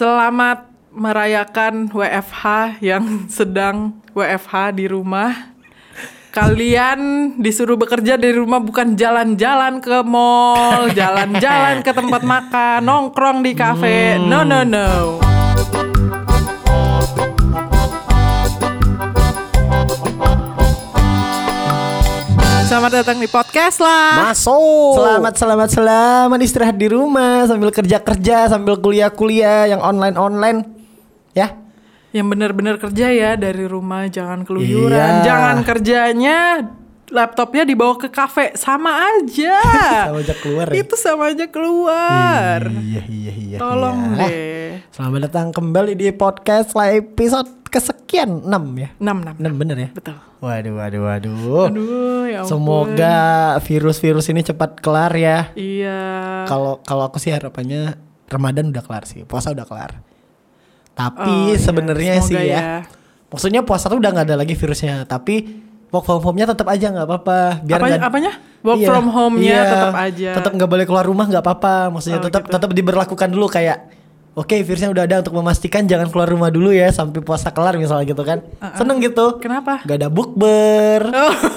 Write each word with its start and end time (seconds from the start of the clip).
Selamat 0.00 0.64
merayakan 0.96 1.92
WFH 1.92 2.80
yang 2.80 3.28
sedang 3.28 4.00
WFH 4.16 4.72
di 4.72 4.88
rumah. 4.88 5.52
Kalian 6.32 7.36
disuruh 7.36 7.76
bekerja 7.76 8.16
dari 8.16 8.32
rumah 8.32 8.64
bukan 8.64 8.96
jalan-jalan 8.96 9.76
ke 9.84 10.00
mall, 10.00 10.88
jalan-jalan 10.96 11.84
ke 11.84 11.92
tempat 11.92 12.24
makan, 12.32 12.80
nongkrong 12.80 13.44
di 13.44 13.52
kafe. 13.52 14.16
No 14.16 14.40
no 14.40 14.64
no. 14.64 15.20
Selamat 22.70 23.02
datang 23.02 23.18
di 23.18 23.26
podcast 23.26 23.82
lah. 23.82 24.30
Masuk. 24.30 24.94
Selamat 24.94 25.34
selamat 25.34 25.68
selamat 25.74 26.38
istirahat 26.38 26.78
di 26.78 26.86
rumah 26.86 27.42
sambil 27.50 27.74
kerja 27.74 27.98
kerja 27.98 28.46
sambil 28.46 28.78
kuliah 28.78 29.10
kuliah 29.10 29.66
yang 29.66 29.82
online 29.82 30.14
online 30.14 30.58
ya. 31.34 31.50
Yang 32.14 32.26
benar-benar 32.30 32.78
kerja 32.78 33.10
ya 33.10 33.34
dari 33.34 33.66
rumah, 33.66 34.06
jangan 34.06 34.46
keluyuran, 34.46 35.18
Iya. 35.18 35.26
jangan 35.26 35.56
kerjanya 35.66 36.38
laptopnya 37.10 37.66
dibawa 37.66 37.98
ke 37.98 38.08
kafe 38.08 38.54
sama 38.54 38.94
aja. 38.94 39.58
Sama 40.10 40.22
aja 40.22 40.34
keluar 40.38 40.66
ya? 40.70 40.74
Itu 40.80 40.94
sama 40.94 41.34
aja 41.34 41.46
keluar. 41.50 42.60
Iya 42.70 43.02
iya 43.10 43.32
iya. 43.34 43.56
Tolong 43.58 44.14
iya. 44.14 44.26
deh. 44.26 44.70
Selamat 44.94 45.20
datang 45.26 45.50
kembali 45.50 45.98
di 45.98 46.14
podcast 46.14 46.72
lah 46.78 46.94
episode 46.94 47.66
kesekian 47.66 48.46
6 48.46 48.50
ya. 48.78 48.90
6 49.02 49.42
6. 49.42 49.42
6 49.42 49.60
bener 49.60 49.76
ya? 49.76 49.90
Betul. 49.90 50.16
Waduh 50.40 50.72
waduh 50.78 51.02
waduh. 51.04 51.66
Aduh, 51.68 52.24
ya 52.30 52.38
ampun. 52.46 52.48
Semoga 52.48 53.18
virus-virus 53.66 54.26
ini 54.30 54.40
cepat 54.46 54.78
kelar 54.78 55.12
ya. 55.18 55.50
Iya. 55.58 56.00
Kalau 56.46 56.78
kalau 56.86 57.10
aku 57.10 57.18
sih 57.18 57.34
harapannya 57.34 57.98
Ramadan 58.30 58.70
udah 58.70 58.82
kelar 58.86 59.04
sih, 59.04 59.26
puasa 59.26 59.50
udah 59.50 59.66
kelar. 59.66 59.98
Oh, 59.98 60.02
Tapi 60.94 61.54
iya. 61.54 61.58
sebenarnya 61.58 62.14
sih 62.22 62.38
Semoga 62.38 62.54
ya, 62.54 62.62
maksudnya 63.32 63.60
puasa 63.66 63.90
tuh 63.90 63.98
udah 63.98 64.10
nggak 64.14 64.26
ada 64.30 64.36
lagi 64.38 64.54
virusnya, 64.54 65.08
tapi 65.08 65.69
work 65.90 66.04
from 66.04 66.20
home-nya 66.20 66.46
tetap 66.46 66.66
aja 66.66 66.86
nggak 66.88 67.04
apa-apa. 67.04 67.38
Biar 67.60 67.76
Apanya- 67.76 67.98
nggak- 67.98 68.08
apanya? 68.08 68.32
Work 68.60 68.80
from 68.82 69.06
home-nya 69.08 69.58
tetap 69.64 69.94
aja. 69.96 70.30
Tetap 70.36 70.52
nggak 70.54 70.70
boleh 70.70 70.84
keluar 70.84 71.04
rumah 71.04 71.26
nggak 71.26 71.40
apa-apa. 71.40 71.74
Maksudnya 71.90 72.18
Oh, 72.18 72.24
tetap 72.24 72.42
gitu. 72.44 72.52
tetap 72.52 72.70
diberlakukan 72.70 73.28
dulu 73.28 73.46
kayak 73.46 73.78
Oke, 74.32 74.62
virusnya 74.62 74.86
udah 74.88 75.04
ada 75.04 75.16
untuk 75.18 75.34
memastikan 75.34 75.82
jangan 75.84 76.06
keluar 76.06 76.24
rumah 76.24 76.48
dulu 76.48 76.70
ya 76.70 76.86
sampai 76.88 77.18
puasa 77.18 77.50
kelar 77.50 77.74
misalnya 77.74 78.06
gitu 78.06 78.22
kan. 78.22 78.38
Seneng 78.78 79.02
gitu. 79.02 79.36
Kenapa? 79.36 79.82
Gak 79.82 79.98
ada 79.98 80.06
bukber, 80.08 81.02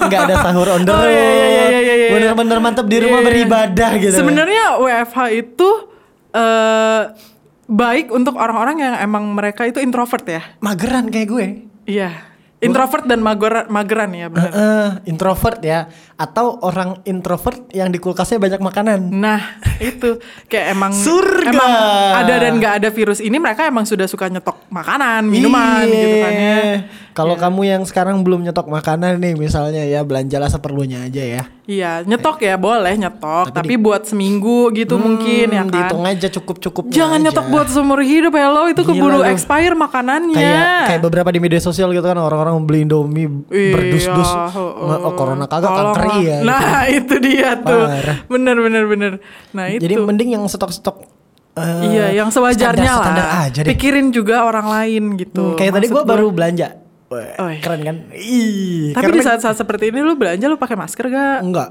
nggak 0.02 0.20
ada 0.26 0.34
sahur 0.42 0.66
on 0.68 0.82
the 0.84 0.90
Oh, 0.90 0.98
road. 0.98 1.06
iya, 1.06 1.22
iya, 1.22 1.46
iya, 1.46 1.78
iya, 1.80 1.94
iya. 1.94 2.08
Bener-bener 2.10 2.58
mantep 2.58 2.82
di 2.84 2.98
rumah 2.98 3.14
Iya, 3.14 3.22
iya. 3.22 3.28
beribadah 3.30 3.90
gitu. 3.94 4.16
Sebenarnya 4.16 4.64
WFH 4.76 5.16
itu 5.32 5.68
eh 6.34 7.02
baik 7.64 8.10
untuk 8.10 8.34
orang-orang 8.34 8.76
yang 8.76 8.94
emang 8.98 9.30
mereka 9.30 9.64
itu 9.64 9.78
introvert 9.78 10.26
ya. 10.26 10.42
mageran 10.58 11.08
kayak 11.08 11.28
gue. 11.30 11.46
Iya. 11.86 12.10
Introvert 12.64 13.04
dan 13.04 13.20
mageran, 13.20 13.64
mageran 13.68 14.10
ya 14.10 14.26
benar. 14.26 14.50
Heeh, 14.50 14.86
introvert 15.06 15.60
ya 15.60 15.86
atau 16.14 16.58
orang 16.60 17.02
introvert 17.04 17.68
yang 17.70 17.88
di 17.88 17.98
kulkasnya 17.98 18.38
banyak 18.38 18.58
makanan. 18.58 19.00
Nah 19.10 19.40
itu 19.78 20.16
kayak 20.46 20.72
emang 20.72 20.90
Surga. 20.90 21.50
emang 21.50 21.72
ada 22.18 22.34
dan 22.38 22.52
nggak 22.56 22.74
ada 22.78 22.88
virus 22.88 23.18
ini 23.18 23.36
mereka 23.36 23.66
emang 23.66 23.82
sudah 23.82 24.06
suka 24.06 24.26
nyetok 24.26 24.66
makanan 24.68 25.22
minuman 25.24 25.84
Iya. 25.84 25.94
gitu 25.94 26.16
kan 26.18 26.32
ya. 26.32 26.58
Kalau 27.12 27.34
kamu 27.34 27.60
yang 27.64 27.82
sekarang 27.82 28.22
belum 28.22 28.42
nyetok 28.42 28.66
makanan 28.66 29.18
nih 29.18 29.34
misalnya 29.34 29.82
ya 29.82 30.02
belanjalah 30.02 30.48
seperlunya 30.48 31.06
aja 31.06 31.22
ya. 31.22 31.44
Iya 31.66 32.04
nyetok 32.04 32.38
ya 32.38 32.54
boleh 32.54 32.92
nyetok 32.94 33.48
tapi, 33.48 33.56
Tapi 33.56 33.74
buat 33.78 34.04
seminggu 34.04 34.68
gitu 34.70 34.94
mungkin 34.96 35.48
ya 35.48 35.58
Hmm, 35.58 35.72
kan. 35.72 35.80
Dihitung 35.80 36.04
aja 36.04 36.28
cukup-cukup. 36.30 36.82
Jangan 36.88 37.18
nyetok 37.18 37.46
buat 37.48 37.66
seumur 37.66 38.00
hidup 38.00 38.32
ya 38.32 38.46
lo 38.46 38.68
itu 38.68 38.78
Gila 38.78 38.90
keburu 38.90 39.16
lu. 39.16 39.24
expire 39.26 39.72
makanannya. 39.74 40.36
kayak 40.36 40.80
kayak 40.86 41.00
beberapa 41.02 41.28
di 41.28 41.40
media 41.40 41.56
sosial 41.58 41.88
gitu 41.90 42.04
kan 42.04 42.16
orang-orang 42.16 42.60
beli 42.62 42.84
Indomie 42.84 43.48
Iya, 43.48 43.72
berdus-dus 43.72 44.30
heeh. 44.50 44.98
oh 45.00 45.12
corona 45.14 45.46
kagak 45.46 45.66
Tolong 45.66 45.86
kanker 45.90 46.04
lah. 46.04 46.16
iya 46.18 46.36
gitu. 46.36 46.44
Nah 46.44 46.60
itu 47.00 47.14
dia 47.18 47.50
tuh. 47.56 47.84
Parah. 47.86 48.16
Bener 48.26 48.56
bener 48.58 48.82
bener. 48.84 49.12
Nah 49.50 49.64
itu. 49.66 49.80
Jadi 49.80 49.94
mending 49.98 50.30
yang 50.32 50.44
stok-stok 50.44 50.96
eh, 51.54 51.80
iya 51.88 52.06
yang 52.14 52.28
sewajarnya 52.28 52.76
lah. 52.84 53.00
standar-standar 53.00 53.28
aja 53.42 53.58
deh. 53.62 53.68
Pikirin 53.70 54.06
juga 54.10 54.44
orang 54.44 54.68
lain 54.68 55.02
gitu. 55.16 55.40
Hmm, 55.40 55.56
kayak 55.56 55.72
tadi 55.72 55.86
Maksud 55.86 55.96
gue 55.96 56.02
gua- 56.02 56.12
baru 56.12 56.28
belanja. 56.28 56.68
Oh, 57.16 57.48
iya. 57.48 57.60
Keren 57.60 57.80
kan? 57.80 57.96
Ih, 58.10 58.90
Tapi 58.90 59.10
di 59.10 59.20
saat-saat 59.20 59.56
seperti 59.56 59.88
ini 59.88 60.00
lu 60.00 60.14
belanja 60.14 60.44
lu 60.44 60.56
pakai 60.56 60.74
masker 60.74 61.06
gak? 61.06 61.38
enggak. 61.40 61.70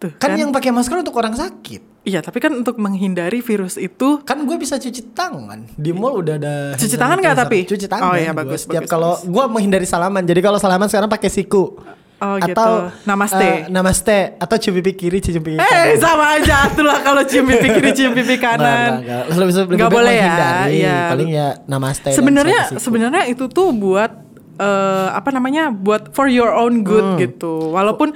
Tuh, 0.00 0.16
Kan, 0.16 0.32
yang 0.32 0.48
pakai 0.48 0.72
masker 0.72 0.96
untuk 0.96 1.12
orang 1.14 1.36
sakit. 1.36 2.00
Iya, 2.00 2.24
tapi 2.24 2.40
kan 2.40 2.48
untuk 2.50 2.80
menghindari 2.80 3.44
virus 3.44 3.76
itu 3.76 4.24
Kan 4.24 4.48
gue 4.48 4.56
bisa 4.56 4.80
cuci 4.80 5.12
tangan 5.12 5.68
di 5.70 5.92
mall 5.92 6.24
udah 6.24 6.40
ada. 6.40 6.54
Cuci 6.72 6.96
tangan 6.96 7.20
nggak 7.20 7.36
tapi? 7.36 7.68
Cuci 7.68 7.84
tangan. 7.84 8.08
Oh 8.08 8.16
iya, 8.16 8.32
gua. 8.32 8.40
bagus, 8.40 8.64
Setiap 8.64 8.88
kalau 8.88 9.20
gue 9.20 9.44
menghindari 9.44 9.84
salaman. 9.84 10.24
Jadi 10.24 10.40
kalau 10.40 10.56
salaman 10.56 10.88
sekarang 10.88 11.12
pakai 11.12 11.28
siku. 11.28 11.76
Oh, 12.20 12.36
gitu. 12.36 12.52
atau 12.52 12.92
Namaste. 13.04 13.40
eh, 13.40 13.58
namaste 13.68 14.36
atau 14.36 14.56
cium 14.60 14.76
pipi 14.76 14.92
kiri 14.92 15.24
cium 15.24 15.40
pipi 15.40 15.56
Eh 15.56 15.64
kanan. 15.64 15.96
sama 15.96 16.36
aja 16.36 16.68
tuh 16.68 16.84
lah 16.84 17.00
kalau 17.00 17.24
cium 17.24 17.48
pipi 17.48 17.68
kiri 17.70 17.90
cium 17.96 18.12
pipi 18.12 18.36
kanan. 18.36 19.00
nggak, 19.00 19.88
boleh 19.88 20.14
ya, 20.14 20.68
iya. 20.68 20.96
Paling 21.08 21.28
ya 21.28 21.48
namaste. 21.64 22.12
Sebenarnya 22.12 22.76
sebenarnya 22.76 23.24
itu 23.24 23.48
tuh 23.48 23.72
buat 23.72 24.29
eh, 24.60 25.08
apa 25.10 25.32
namanya? 25.32 25.72
buat 25.72 26.12
for 26.12 26.28
your 26.28 26.52
own 26.52 26.84
good 26.84 27.16
Hmm. 27.16 27.18
gitu. 27.18 27.72
Walaupun 27.72 28.12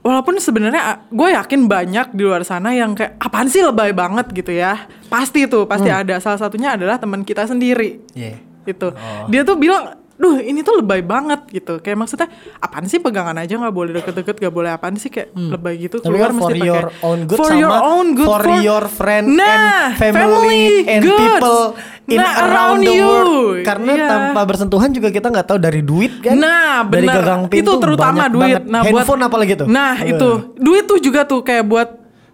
walaupun 0.00 0.36
sebenarnya 0.36 1.08
gue 1.08 1.28
yakin 1.32 1.64
banyak 1.64 2.12
di 2.12 2.22
luar 2.22 2.44
sana 2.44 2.70
yang 2.70 2.92
kayak 2.92 3.16
apaan 3.18 3.48
sih 3.48 3.60
lebay 3.60 3.90
banget 3.90 4.30
gitu 4.30 4.52
ya. 4.52 4.86
Pasti 5.08 5.44
tuh, 5.44 5.64
pasti 5.64 5.88
Hmm. 5.88 6.00
ada. 6.00 6.14
Salah 6.18 6.38
satunya 6.38 6.76
adalah 6.76 6.96
teman 6.96 7.20
kita 7.20 7.44
sendiri. 7.44 8.04
Iya. 8.14 8.38
gitu. 8.64 8.96
Oh. 8.96 9.28
Dia 9.28 9.44
tuh 9.44 9.60
bilang, 9.60 9.92
duh 10.14 10.38
ini 10.38 10.62
tuh 10.62 10.78
lebay 10.78 11.02
banget 11.02 11.42
gitu. 11.50 11.82
Kayak 11.82 11.98
maksudnya 12.00 12.28
apaan 12.58 12.86
sih 12.86 12.98
pegangan 12.98 13.34
aja 13.34 13.50
nggak 13.50 13.74
boleh 13.74 13.92
deket-deket, 13.92 14.36
gak 14.38 14.54
boleh 14.54 14.70
apaan 14.70 14.94
sih 14.94 15.10
kayak 15.10 15.34
lebay 15.34 15.74
gitu. 15.76 15.98
Hmm. 15.98 16.06
Tapi 16.06 16.14
Keluar 16.14 16.30
kan 16.30 16.34
for 16.34 16.40
mesti 16.46 16.54
pakai 16.54 16.70
your 16.70 16.86
own 17.02 17.18
good 17.24 17.38
for 17.38 17.50
sama 17.50 17.58
your 17.58 17.74
own 17.74 18.06
good 18.12 18.28
for 18.28 18.42
your 18.60 18.84
friend 18.86 19.26
nah, 19.34 19.90
and 19.90 19.98
family, 19.98 20.66
and 20.86 21.02
goods. 21.02 21.18
people 21.18 21.62
in 22.04 22.18
Nah, 22.20 22.32
around, 22.38 22.78
the 22.80 22.94
you. 22.94 23.02
world. 23.02 23.64
Karena 23.64 23.92
Iya. 23.92 24.06
tanpa 24.06 24.40
bersentuhan 24.44 24.90
juga 24.92 25.08
kita 25.08 25.26
nggak 25.28 25.46
tahu 25.46 25.58
dari 25.58 25.80
duit 25.80 26.12
kan. 26.20 26.36
Nah, 26.36 26.84
dari 26.84 27.04
benar. 27.04 27.16
gagang 27.18 27.42
pintu 27.48 27.64
itu 27.64 27.72
terutama 27.80 28.22
duit. 28.28 28.40
banget. 28.54 28.62
Nah, 28.64 28.80
buat 28.80 28.90
handphone 29.02 29.22
apalagi 29.24 29.52
tuh. 29.56 29.66
Nah, 29.66 29.98
Eh. 29.98 30.12
itu. 30.12 30.30
Duit 30.54 30.84
tuh 30.84 30.98
juga 31.00 31.24
tuh 31.24 31.40
kayak 31.40 31.64
buat 31.64 31.88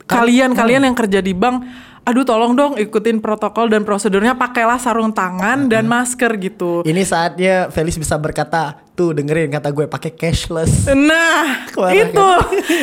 Kan- 0.04 0.26
kalian-kalian 0.26 0.82
yang 0.84 0.96
kerja 0.98 1.22
di 1.22 1.30
bank, 1.30 1.62
aduh 2.04 2.24
tolong 2.26 2.52
dong 2.56 2.72
ikutin 2.76 3.22
protokol 3.22 3.70
dan 3.70 3.86
prosedurnya, 3.86 4.34
pakailah 4.36 4.80
sarung 4.80 5.14
tangan 5.14 5.70
dan 5.70 5.86
masker 5.86 6.36
gitu. 6.40 6.82
Ini 6.82 7.02
saatnya 7.06 7.68
Felis 7.70 7.96
bisa 7.96 8.18
berkata, 8.18 8.82
tuh 8.92 9.10
dengerin 9.10 9.48
kata 9.48 9.70
gue 9.70 9.86
pakai 9.86 10.12
cashless. 10.12 10.90
Nah, 10.90 11.62
Kemarin 11.72 12.10
itu. 12.10 12.28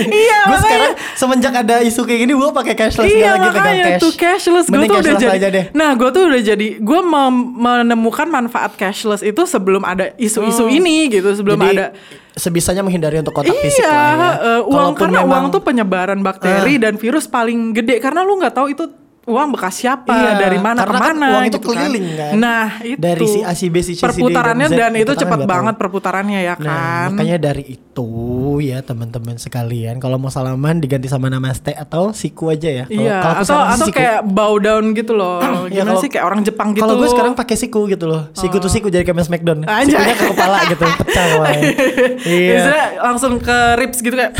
iya, 0.09 0.39
gue 0.43 0.57
sekarang 0.57 0.93
semenjak 1.13 1.53
ada 1.55 1.75
isu 1.79 2.01
kayak 2.01 2.19
gini 2.21 2.33
gue 2.33 2.49
pakai 2.51 2.73
cashless 2.73 3.05
Iya 3.05 3.31
nggak 3.31 3.37
lagi 3.37 3.49
pegang 3.53 3.77
cash. 3.77 4.01
tuh 4.01 4.11
cashless 4.13 4.65
gue 4.65 4.73
Mending 4.73 4.89
tuh 4.89 4.97
udah 4.97 5.13
jadi 5.13 5.27
aja 5.31 5.47
deh. 5.47 5.65
Nah 5.71 5.89
gue 5.93 6.09
tuh 6.09 6.21
udah 6.25 6.41
jadi 6.43 6.67
Gue 6.79 6.99
mem- 6.99 7.47
menemukan 7.55 8.27
manfaat 8.27 8.73
cashless 8.73 9.21
itu 9.21 9.41
Sebelum 9.43 9.81
ada 9.81 10.09
isu-isu 10.15 10.65
ini 10.67 11.07
gitu 11.07 11.29
Sebelum 11.31 11.55
Hmm. 11.55 11.67
Jadi, 11.67 11.75
ada 11.75 11.85
sebisanya 12.33 12.81
menghindari 12.81 13.17
untuk 13.17 13.33
kotak 13.33 13.53
fisik 13.55 13.79
Iya 13.79 13.89
lah 13.89 14.09
ya. 14.09 14.29
eh, 14.57 14.61
Uang 14.63 14.73
Kalaupun 14.93 14.97
Karena 14.99 15.19
memang- 15.19 15.29
uang 15.29 15.45
tuh 15.49 15.61
penyebaran 15.61 16.19
bakteri 16.19 16.73
Dan 16.77 16.95
virus 16.95 17.25
paling 17.25 17.73
gede 17.73 17.97
Karena 17.97 18.21
lu 18.21 18.35
gak 18.35 18.53
tahu 18.53 18.67
itu 18.69 18.83
uang 19.27 19.47
bekas 19.53 19.75
siapa 19.75 20.07
Iya, 20.09 20.31
Dari 20.39 20.57
mana 20.57 20.79
ke 20.81 20.87
kan 20.87 21.03
mana 21.03 21.27
uang 21.35 21.45
itu 21.45 21.59
gitu 21.59 21.67
keliling 21.67 22.05
kan. 22.15 22.31
Nah 22.33 22.67
itu 22.79 22.95
Dari 22.97 23.25
si 23.27 23.39
A, 23.43 23.51
si 23.51 23.67
B, 23.67 23.75
si 23.79 23.93
C, 23.93 23.99
si 23.99 23.99
D, 23.99 24.03
Perputarannya 24.07 24.67
dan 24.67 24.71
Z, 24.71 24.79
dan 24.79 24.91
itu 24.95 25.03
kita 25.03 25.11
kan 25.11 25.19
cepat 25.19 25.27
nggak 25.29 25.43
tahu. 25.43 25.53
banget 25.53 25.75
perputarannya 25.75 26.39
ya 26.41 26.55
Nah, 26.55 26.63
kan 26.63 27.07
makanya 27.11 27.37
dari 27.37 27.63
itu 27.67 27.86
ya 28.59 28.81
teman-teman 28.81 29.35
sekalian 29.35 29.97
kalau 29.97 30.15
mau 30.15 30.27
salaman 30.27 30.77
diganti 30.77 31.05
sama 31.05 31.27
namaste 31.27 31.71
atau 31.71 32.11
siku 32.11 32.49
aja 32.49 32.67
ya. 32.67 32.85
Kalau- 32.85 32.99
Iya 32.99 33.15
kalau 33.17 33.33
aku 33.33 33.43
atau 33.43 33.57
atau 33.67 33.87
siku. 33.87 33.97
kayak 33.97 34.19
bow 34.25 34.53
down 34.57 34.85
gitu 34.91 35.13
loh 35.13 35.39
Ya, 35.67 35.81
Gimana 35.81 35.89
kalau- 35.89 36.01
sih 36.01 36.09
kayak 36.09 36.25
orang 36.25 36.41
Jepang 36.41 36.67
gitu 36.71 36.81
Kalau 36.81 36.95
gue 36.95 37.07
sekarang 37.07 37.33
pakai 37.33 37.55
siku 37.55 37.79
gitu 37.85 38.05
loh. 38.05 38.29
Siku 38.31 38.57
tuh 38.57 38.67
siku 38.67 38.87
jadi 38.87 39.03
kayak 39.03 39.19
Smackdown. 39.19 39.63
Anjay. 39.63 39.93
Sikunya 39.93 40.15
ke 40.15 40.25
kepala 40.29 40.57
gitu, 40.65 40.83
pecah 40.99 41.25
kepalanya. 41.27 41.63
iya. 42.23 42.51
Biasanya 42.51 42.83
langsung 43.01 43.33
ke 43.37 43.57
ribs 43.75 43.99
gitu 43.99 44.13
kayak 44.13 44.31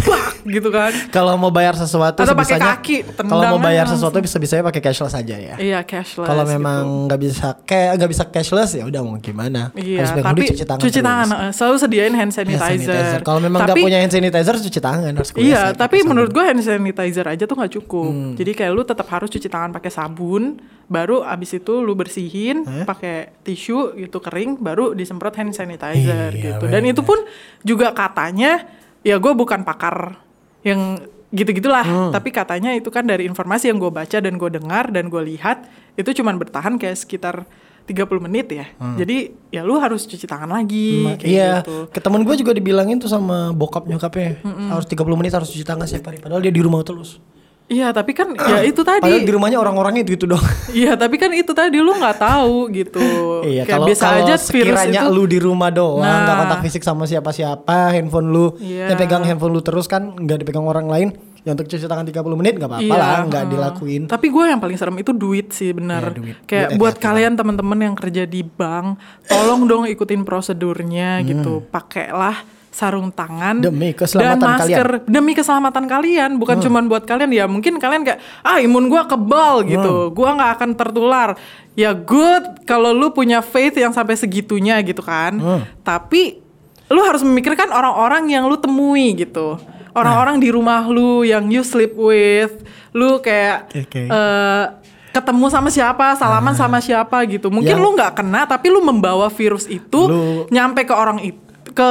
gitu 0.46 0.70
kan. 0.70 0.92
Kalau 1.10 1.34
mau 1.36 1.50
bayar 1.50 1.74
sesuatu 1.74 2.20
Atau 2.20 2.34
pakai 2.34 2.58
kaki, 2.58 2.96
Kalau 3.18 3.44
mau 3.50 3.60
bayar 3.60 3.84
aja 3.84 3.94
sesuatu 3.94 4.18
bisa-bisanya 4.18 4.64
pakai 4.64 4.82
cashless 4.82 5.14
aja 5.14 5.36
ya. 5.36 5.56
Iya 5.56 5.80
cashless. 5.84 6.24
Kalau 6.24 6.44
gitu. 6.44 6.54
memang 6.54 6.82
nggak 7.06 7.20
bisa 7.20 7.48
kayak 7.62 7.92
nggak 7.98 8.10
bisa 8.10 8.24
cashless 8.26 8.72
ya 8.74 8.84
udah 8.84 9.02
mau 9.02 9.18
gimana. 9.18 9.70
Iya, 9.74 10.04
Harus 10.04 10.24
tapi 10.24 10.42
cuci 10.46 10.64
tangan. 10.64 10.82
cuci 10.82 11.00
tangan, 11.00 11.28
eh, 11.28 11.52
selalu 11.52 11.76
sediain 11.78 12.14
hand 12.14 12.32
sanitizer. 12.32 12.64
sanitizer. 12.64 13.20
Kalau 13.22 13.40
memang 13.48 13.64
Tapi- 13.64 13.82
punya 13.82 14.04
hand 14.04 14.12
sanitizer 14.12 14.60
cuci 14.60 14.80
tangan 14.80 15.12
harus 15.16 15.32
Iya, 15.34 15.72
tapi 15.74 16.04
menurut 16.04 16.30
gue 16.30 16.44
hand 16.44 16.60
sanitizer 16.60 17.24
aja 17.24 17.48
tuh 17.48 17.56
nggak 17.56 17.74
cukup. 17.80 18.12
Hmm. 18.12 18.34
Jadi 18.36 18.52
kayak 18.52 18.72
lu 18.76 18.84
tetap 18.84 19.08
harus 19.08 19.32
cuci 19.32 19.48
tangan 19.48 19.72
pakai 19.72 19.88
sabun, 19.88 20.60
baru 20.86 21.24
abis 21.24 21.58
itu 21.58 21.80
lu 21.80 21.96
bersihin 21.96 22.62
pakai 22.84 23.32
tisu 23.42 23.96
gitu 23.96 24.20
kering, 24.20 24.60
baru 24.60 24.92
disemprot 24.92 25.34
hand 25.34 25.56
sanitizer 25.56 26.36
Iya, 26.36 26.60
gitu. 26.60 26.66
Dan 26.68 26.84
bener. 26.84 26.94
itu 26.94 27.02
pun 27.02 27.20
juga 27.64 27.96
katanya, 27.96 28.68
ya 29.02 29.16
gue 29.18 29.32
bukan 29.32 29.64
pakar 29.64 30.20
yang 30.62 31.00
gitu-gitulah. 31.28 31.84
Hmm. 31.84 32.12
Tapi 32.12 32.32
katanya 32.32 32.72
itu 32.72 32.88
kan 32.88 33.04
dari 33.04 33.28
informasi 33.28 33.68
yang 33.68 33.80
gue 33.80 33.92
baca 33.92 34.18
dan 34.20 34.36
gue 34.36 34.50
dengar 34.52 34.92
dan 34.92 35.08
gue 35.08 35.24
lihat 35.24 35.68
itu 35.96 36.24
cuman 36.24 36.40
bertahan 36.40 36.80
kayak 36.80 36.96
sekitar 36.96 37.44
30 37.88 38.20
menit 38.22 38.48
ya. 38.52 38.68
Jadi 38.94 39.18
ya 39.48 39.64
lu 39.64 39.80
harus 39.80 40.04
cuci 40.04 40.28
tangan 40.28 40.52
lagi 40.52 41.08
kayak 41.16 41.24
iya, 41.24 41.52
gitu. 41.64 41.88
ke 41.88 41.98
temen 41.98 42.22
gue 42.22 42.36
juga 42.36 42.52
dibilangin 42.52 43.00
tuh 43.00 43.08
sama 43.08 43.50
bokap 43.50 43.88
nyokapnya 43.88 44.44
harus 44.70 44.84
30 44.86 45.00
menit 45.16 45.32
harus 45.32 45.48
cuci 45.48 45.64
tangan 45.64 45.88
setiap 45.88 46.12
hari. 46.12 46.20
Padahal 46.20 46.44
dia 46.44 46.52
di 46.52 46.60
rumah 46.60 46.84
terus. 46.84 47.24
Iya, 47.68 47.92
tapi 47.92 48.16
kan 48.16 48.32
ya 48.32 48.64
itu 48.72 48.80
Padahal 48.80 49.04
di 49.04 49.28
tadi. 49.28 49.32
rumahnya 49.32 49.60
orang-orangnya 49.60 50.04
itu 50.04 50.16
itu 50.16 50.24
dong. 50.24 50.40
Iya, 50.72 50.96
tapi 50.96 51.16
kan 51.16 51.32
itu 51.32 51.52
tadi 51.52 51.80
lu 51.80 51.92
nggak 51.92 52.16
tahu 52.16 52.72
gitu. 52.72 53.04
iya, 53.44 53.68
kayak 53.68 53.76
kalau 53.76 53.88
biasa 53.92 54.04
kalau 54.04 54.20
aja 54.24 54.36
virus 54.36 54.44
sekiranya 54.48 55.02
itu. 55.04 55.12
lu 55.12 55.24
di 55.28 55.40
rumah 55.40 55.68
doang, 55.68 56.00
nggak 56.00 56.32
Nah. 56.32 56.40
kontak 56.44 56.60
fisik 56.64 56.84
sama 56.84 57.04
siapa-siapa, 57.04 57.92
handphone 57.92 58.32
lu, 58.32 58.56
Iya. 58.56 58.92
ya 58.92 58.96
pegang 58.96 59.24
handphone 59.24 59.52
lu 59.52 59.60
terus 59.60 59.84
kan, 59.86 60.16
nggak 60.16 60.44
dipegang 60.44 60.64
orang 60.64 60.88
lain. 60.88 61.10
Ya 61.48 61.56
untuk 61.56 61.64
cuci 61.64 61.80
tangan 61.80 62.04
30 62.04 62.12
menit 62.36 62.60
nggak 62.60 62.68
apa-apa 62.68 62.84
Iya, 62.84 63.00
lah, 63.00 63.20
nggak 63.24 63.40
heeh. 63.40 63.54
dilakuin. 63.56 64.02
Tapi 64.12 64.28
gue 64.28 64.44
yang 64.44 64.60
paling 64.60 64.76
serem 64.76 65.00
itu 65.00 65.16
duit 65.16 65.56
sih 65.56 65.72
bener. 65.72 66.04
Iya, 66.04 66.12
duit. 66.12 66.36
Kayak 66.44 66.68
Duit 66.68 66.80
buat 66.84 66.96
kalian 67.00 67.34
teman-teman 67.34 67.80
yang 67.80 67.96
kerja 67.96 68.28
di 68.28 68.44
bank, 68.44 69.00
tolong 69.24 69.64
dong 69.64 69.88
ikutin 69.88 70.28
prosedurnya 70.28 71.24
gitu. 71.24 71.64
Pakailah 71.64 72.44
sarung 72.68 73.10
tangan 73.10 73.58
Hmm. 73.58 73.74
Demi 73.74 73.90
dan 73.90 73.98
keselamatan 73.98 74.44
masker 74.44 74.88
demi 75.08 75.32
keselamatan 75.34 75.86
kalian, 75.88 76.30
bukan 76.36 76.60
cuman 76.60 76.84
buat 76.86 77.08
kalian 77.08 77.32
ya. 77.32 77.48
Mungkin 77.48 77.80
kalian 77.80 78.04
kayak 78.04 78.20
ah 78.44 78.60
imun 78.60 78.86
gua 78.86 79.08
kebal 79.08 79.64
gitu, 79.66 80.12
gua 80.12 80.36
nggak 80.36 80.52
akan 80.52 80.70
tertular. 80.76 81.30
Ya 81.74 81.96
good 81.96 82.44
kalau 82.68 82.92
lu 82.92 83.10
punya 83.10 83.40
faith 83.40 83.74
yang 83.74 83.96
sampai 83.96 84.14
segitunya 84.14 84.84
gitu 84.84 85.00
kan. 85.00 85.40
Tapi 85.82 86.44
lu 86.88 87.02
harus 87.02 87.24
memikirkan 87.24 87.72
orang-orang 87.72 88.28
yang 88.30 88.46
lu 88.46 88.60
temui 88.60 89.16
gitu. 89.16 89.58
Orang-orang 89.98 90.38
di 90.38 90.50
rumah 90.50 90.86
lu 90.86 91.26
yang 91.26 91.50
you 91.50 91.66
sleep 91.66 91.98
with, 91.98 92.54
lu 92.94 93.18
kayak 93.18 93.74
Oke. 93.74 94.06
eh, 94.06 94.66
ketemu 95.10 95.50
sama 95.50 95.74
siapa, 95.74 96.14
salaman 96.14 96.54
sama 96.54 96.78
siapa 96.78 97.26
gitu. 97.26 97.50
Mungkin 97.50 97.74
Yang- 97.74 97.84
lu 97.84 97.90
nggak 97.98 98.14
kena 98.14 98.46
tapi 98.46 98.70
lu 98.70 98.86
membawa 98.86 99.28
virus 99.28 99.66
itu 99.66 100.06
Lu- 100.06 100.46
nyampe 100.54 100.86
ke 100.86 100.94
orang 100.94 101.18
itu 101.20 101.42
ke 101.74 101.90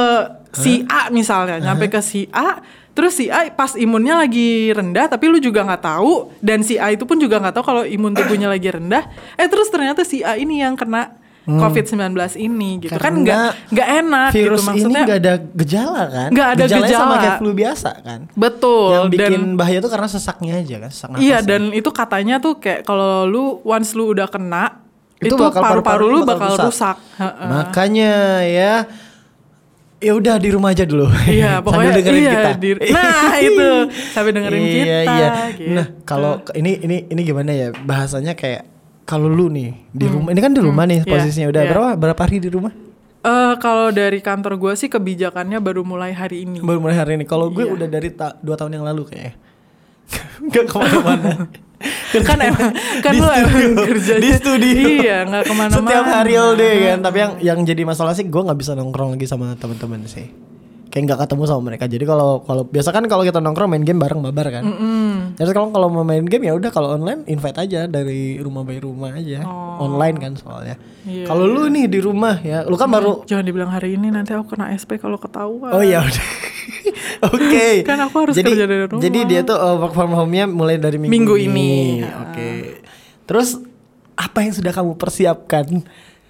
si 0.51 0.83
A 0.87 1.07
misalnya, 1.07 1.59
nyampe 1.61 1.87
ke 1.87 1.99
si 2.01 2.27
A, 2.33 2.59
terus 2.91 3.15
si 3.15 3.29
A 3.29 3.47
pas 3.53 3.71
imunnya 3.77 4.17
lagi 4.17 4.73
rendah 4.73 5.05
tapi 5.05 5.29
lu 5.29 5.37
juga 5.37 5.61
nggak 5.63 5.83
tahu 5.85 6.33
dan 6.41 6.59
si 6.65 6.75
A 6.75 6.91
itu 6.91 7.05
pun 7.05 7.15
juga 7.15 7.37
nggak 7.37 7.55
tahu 7.55 7.63
kalau 7.63 7.83
imun 7.85 8.11
tubuhnya 8.11 8.49
lagi 8.49 8.67
rendah. 8.67 9.05
Eh 9.37 9.47
terus 9.47 9.67
ternyata 9.69 10.01
si 10.03 10.25
A 10.25 10.35
ini 10.35 10.59
yang 10.59 10.75
kena 10.75 11.13
COVID-19 11.47 12.11
ini 12.37 12.69
gitu 12.77 12.91
kan 12.91 12.99
Hmm. 12.99 12.99
Karena 12.99 13.17
nggak 13.17 13.49
nggak 13.71 13.87
enak 13.97 14.29
Virus 14.29 14.43
gitu 14.59 14.67
maksudnya. 14.67 14.91
ini 14.91 15.01
nggak 15.01 15.17
ada 15.17 15.33
gejala 15.53 16.03
kan? 16.05 16.29
Nggak 16.29 16.47
ada 16.49 16.63
Gejalanya 16.65 16.87
sama 16.89 16.99
gejala. 17.07 17.17
kayak 17.17 17.35
flu 17.37 17.51
biasa 17.53 17.89
kan? 18.01 18.19
Betul 18.33 18.89
Yang 18.91 19.05
bikin 19.09 19.31
dan 19.39 19.55
bahaya 19.55 19.77
tuh 19.79 19.89
karena 19.89 20.07
sesaknya 20.07 20.53
aja 20.57 20.75
kan, 20.77 20.89
sesak 20.89 21.07
nafas 21.09 21.21
Iya 21.21 21.31
ya. 21.33 21.37
dan 21.41 21.61
itu 21.71 21.89
katanya 21.89 22.35
tuh 22.37 22.53
kayak 22.57 22.81
kalau 22.83 23.23
lu 23.23 23.43
once 23.63 23.91
lu 23.93 24.09
udah 24.09 24.27
kena 24.27 24.83
itu, 25.17 25.31
Itu 25.31 25.39
paru-paru 25.39 26.05
lu 26.05 26.19
bakal 26.21 26.51
bakal 26.51 26.67
rusak. 26.67 26.95
rusak. 26.99 27.31
Makanya 27.41 28.11
ya 28.43 28.73
ya 29.97 30.11
udah 30.13 30.35
di 30.35 30.49
rumah 30.51 30.69
aja 30.69 30.83
dulu. 30.83 31.09
Iya, 31.25 31.57
Sambil 31.57 31.63
pokoknya 31.63 31.91
dengerin 31.95 32.19
iya, 32.19 32.31
kita. 32.31 32.49
di- 32.55 32.91
nah, 32.91 33.33
itu. 33.49 33.69
Sambil 34.11 34.31
dengerin 34.31 34.61
iya, 34.61 34.69
kita, 34.69 35.09
Iya. 35.09 35.29
gitu. 35.55 35.73
Nah, 35.73 35.85
kalau 36.03 36.33
ini 36.53 36.71
ini 36.77 36.97
ini 37.07 37.21
gimana 37.23 37.49
ya 37.49 37.73
bahasanya 37.73 38.35
kayak 38.35 38.76
kalau 39.07 39.25
lu 39.25 39.47
nih 39.47 39.71
di 39.87 40.03
Hmm. 40.03 40.13
rumah 40.13 40.29
ini 40.29 40.41
kan 40.41 40.51
di 40.51 40.59
rumah 40.59 40.83
nih 40.83 40.99
iya, 40.99 41.09
posisinya 41.09 41.47
udah 41.47 41.61
iya. 41.61 41.69
berapa 41.69 41.89
berapa 41.95 42.21
hari 42.21 42.37
di 42.37 42.49
rumah? 42.49 42.73
Eh, 43.19 43.53
kalau 43.57 43.87
dari 43.89 44.19
kantor 44.19 44.55
gue 44.55 44.73
sih 44.75 44.87
kebijakannya 44.87 45.57
baru 45.57 45.81
mulai 45.81 46.11
hari 46.11 46.43
ini. 46.43 46.59
Baru 46.59 46.79
mulai 46.79 46.95
hari 46.95 47.15
ini. 47.15 47.23
Kalau 47.23 47.47
gue 47.49 47.63
Iya. 47.63 47.73
udah 47.73 47.87
dari 47.87 48.09
ta- 48.09 48.35
dua 48.37 48.53
tahun 48.53 48.71
yang 48.73 48.85
lalu 48.85 49.03
kayaknya. 49.05 49.33
Gak 50.51 50.65
ke 50.65 50.75
mana-mana. 50.75 51.31
kan 52.25 52.39
emang 52.39 52.71
kan 52.99 53.11
Di 53.11 53.19
lu 53.19 53.27
emang 53.27 53.51
studio. 53.53 53.83
kerjanya 53.85 54.17
Di 54.17 54.29
studio. 54.33 54.73
iya 54.97 55.17
nggak 55.23 55.43
ke 55.43 55.53
mana-mana 55.53 55.77
Setiap 55.77 56.05
hari 56.09 56.33
all 56.33 56.53
day 56.53 56.75
kan. 56.85 56.97
Tapi 57.01 57.17
yang 57.17 57.31
yang 57.39 57.59
jadi 57.63 57.81
masalah 57.83 58.11
sih 58.11 58.23
gue 58.23 58.41
nggak 58.41 58.57
bisa 58.57 58.73
nongkrong 58.73 59.13
lagi 59.13 59.25
sama 59.25 59.53
teman-teman 59.53 60.03
sih. 60.05 60.25
Kayak 60.87 61.03
nggak 61.13 61.19
ketemu 61.27 61.43
sama 61.47 61.61
mereka. 61.67 61.85
Jadi 61.85 62.05
kalau 62.07 62.41
kalau 62.47 62.63
biasa 62.63 62.89
kan 62.95 63.03
kalau 63.11 63.23
kita 63.27 63.43
nongkrong 63.43 63.69
main 63.69 63.83
game 63.83 63.99
bareng 63.99 64.19
mabar 64.23 64.47
kan. 64.49 64.63
Terus 65.35 65.51
kalau 65.51 65.69
kalau 65.69 65.87
mau 65.91 66.07
main 66.07 66.23
game 66.23 66.47
ya 66.47 66.53
udah 66.55 66.71
kalau 66.71 66.95
online 66.95 67.27
invite 67.27 67.57
aja 67.59 67.85
dari 67.85 68.39
rumah 68.39 68.63
by 68.63 68.79
rumah 68.79 69.11
aja. 69.13 69.43
Online 69.77 70.17
kan 70.17 70.31
soalnya. 70.39 70.75
Oh. 70.79 70.95
Iya, 71.07 71.23
kalau 71.23 71.47
lu 71.47 71.71
nih 71.71 71.87
di 71.87 71.99
rumah 72.03 72.35
ya, 72.43 72.67
lu 72.67 72.75
kan 72.75 72.91
baru 72.91 73.23
jangan 73.23 73.47
dibilang 73.47 73.71
hari 73.71 73.95
ini 73.95 74.11
nanti 74.11 74.35
aku 74.35 74.59
kena 74.59 74.75
SP 74.75 74.99
kalau 74.99 75.15
ketahuan 75.15 75.71
Oh 75.71 75.79
ya 75.79 76.03
udah. 76.03 76.27
Oke. 77.31 77.87
Kan 77.87 77.99
aku 78.03 78.15
harus 78.27 78.35
jadi, 78.35 78.51
kerja 78.51 78.65
dari 78.67 78.83
rumah. 78.91 79.01
Jadi 79.03 79.19
dia 79.23 79.41
tuh 79.47 79.55
uh, 79.55 79.75
work 79.79 79.93
from 79.95 80.11
home-nya 80.11 80.45
mulai 80.51 80.75
dari 80.75 80.99
minggu, 80.99 81.13
Minggu 81.15 81.35
ini. 81.39 82.03
ini. 82.03 82.05
Oke. 82.05 82.47
Terus 83.23 83.59
apa 84.17 84.43
yang 84.43 84.53
sudah 84.55 84.71
kamu 84.75 84.99
persiapkan? 84.99 85.65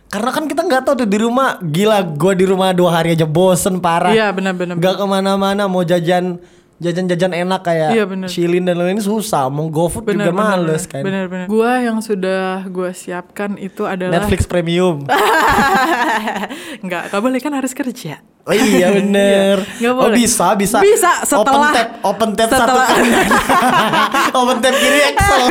Karena 0.07 0.31
kan 0.31 0.47
kita 0.47 0.63
nggak 0.63 0.81
tahu 0.87 1.03
tuh 1.03 1.09
di 1.09 1.19
rumah. 1.19 1.59
Gila, 1.59 1.99
gua 2.15 2.33
di 2.33 2.45
rumah 2.47 2.71
dua 2.71 3.01
hari 3.01 3.19
aja 3.19 3.27
bosen 3.27 3.83
parah. 3.83 4.15
Iya, 4.15 4.31
benar-benar. 4.31 4.79
Gak 4.79 4.95
ke 4.99 5.05
mana-mana 5.05 5.67
mau 5.67 5.83
jajan 5.83 6.39
jajan-jajan 6.77 7.33
enak 7.35 7.61
kayak 7.61 7.89
Iya, 7.91 8.05
bener. 8.05 8.29
Shilin 8.29 8.61
dan 8.61 8.77
lain-lain 8.77 9.01
susah. 9.01 9.49
Mau 9.49 9.65
GoFood 9.67 10.05
juga 10.05 10.29
males 10.29 10.85
kan. 10.85 11.01
Bener-bener. 11.01 11.45
Gua 11.45 11.79
yang 11.79 11.97
sudah 11.99 12.61
gua 12.67 12.93
siapkan 12.93 13.57
itu 13.57 13.83
adalah 13.83 14.13
Netflix 14.15 14.45
premium. 14.45 15.01
Enggak, 16.83 17.09
gak 17.09 17.21
boleh 17.21 17.39
kan 17.39 17.53
harus 17.53 17.73
kerja. 17.73 18.21
Oh 18.47 18.55
iya 18.55 18.87
bener. 18.97 19.59
Nggak 19.77 19.91
Oh 19.91 20.07
bisa 20.09 20.55
bisa. 20.55 20.79
Bisa 20.79 21.11
Open 21.19 21.27
setelah 21.27 21.71
tab, 21.73 21.87
open 22.01 22.29
tab 22.31 22.47
satu 22.47 22.61
setelah- 22.63 22.87
kanan. 22.87 23.27
open 24.39 24.57
tab 24.61 24.73
kiri 24.73 24.99
Excel. 25.03 25.43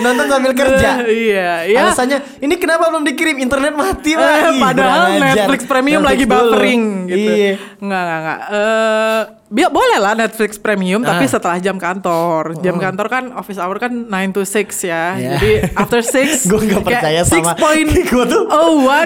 Nonton 0.00 0.26
sambil 0.26 0.52
kerja. 0.54 0.90
iya, 1.04 1.66
ya. 1.66 1.78
Alasannya 1.84 2.18
ini 2.40 2.54
kenapa 2.56 2.88
belum 2.88 3.04
dikirim 3.04 3.36
internet 3.36 3.74
mati 3.74 4.16
lagi. 4.16 4.56
padahal 4.56 5.18
Netflix 5.18 5.60
Premium 5.66 6.00
lagi 6.00 6.24
buffering 6.24 6.82
gitu. 7.06 7.30
Iya. 7.30 7.52
Enggak, 7.82 8.00
enggak, 8.00 8.18
enggak. 8.18 8.38
Bi- 8.40 9.39
boleh 9.50 9.98
lah 9.98 10.14
Netflix 10.14 10.56
Premium 10.56 11.02
tapi 11.02 11.26
Ah. 11.26 11.30
setelah 11.30 11.58
jam 11.58 11.74
kantor. 11.74 12.54
Jam 12.60 12.78
kantor 12.78 13.06
kan 13.06 13.24
office 13.32 13.58
hour 13.58 13.76
kan 13.76 13.90
9 14.06 14.30
to 14.30 14.40
6 14.40 14.70
ya. 14.80 15.12
Iya. 15.12 15.30
Jadi 15.34 15.50
after 15.74 16.00
6 16.00 16.46
Gue 16.46 16.60
gak 16.68 16.82
percaya 16.82 17.20
sama 17.22 17.58
Gue 18.10 18.24
tuh 18.24 18.46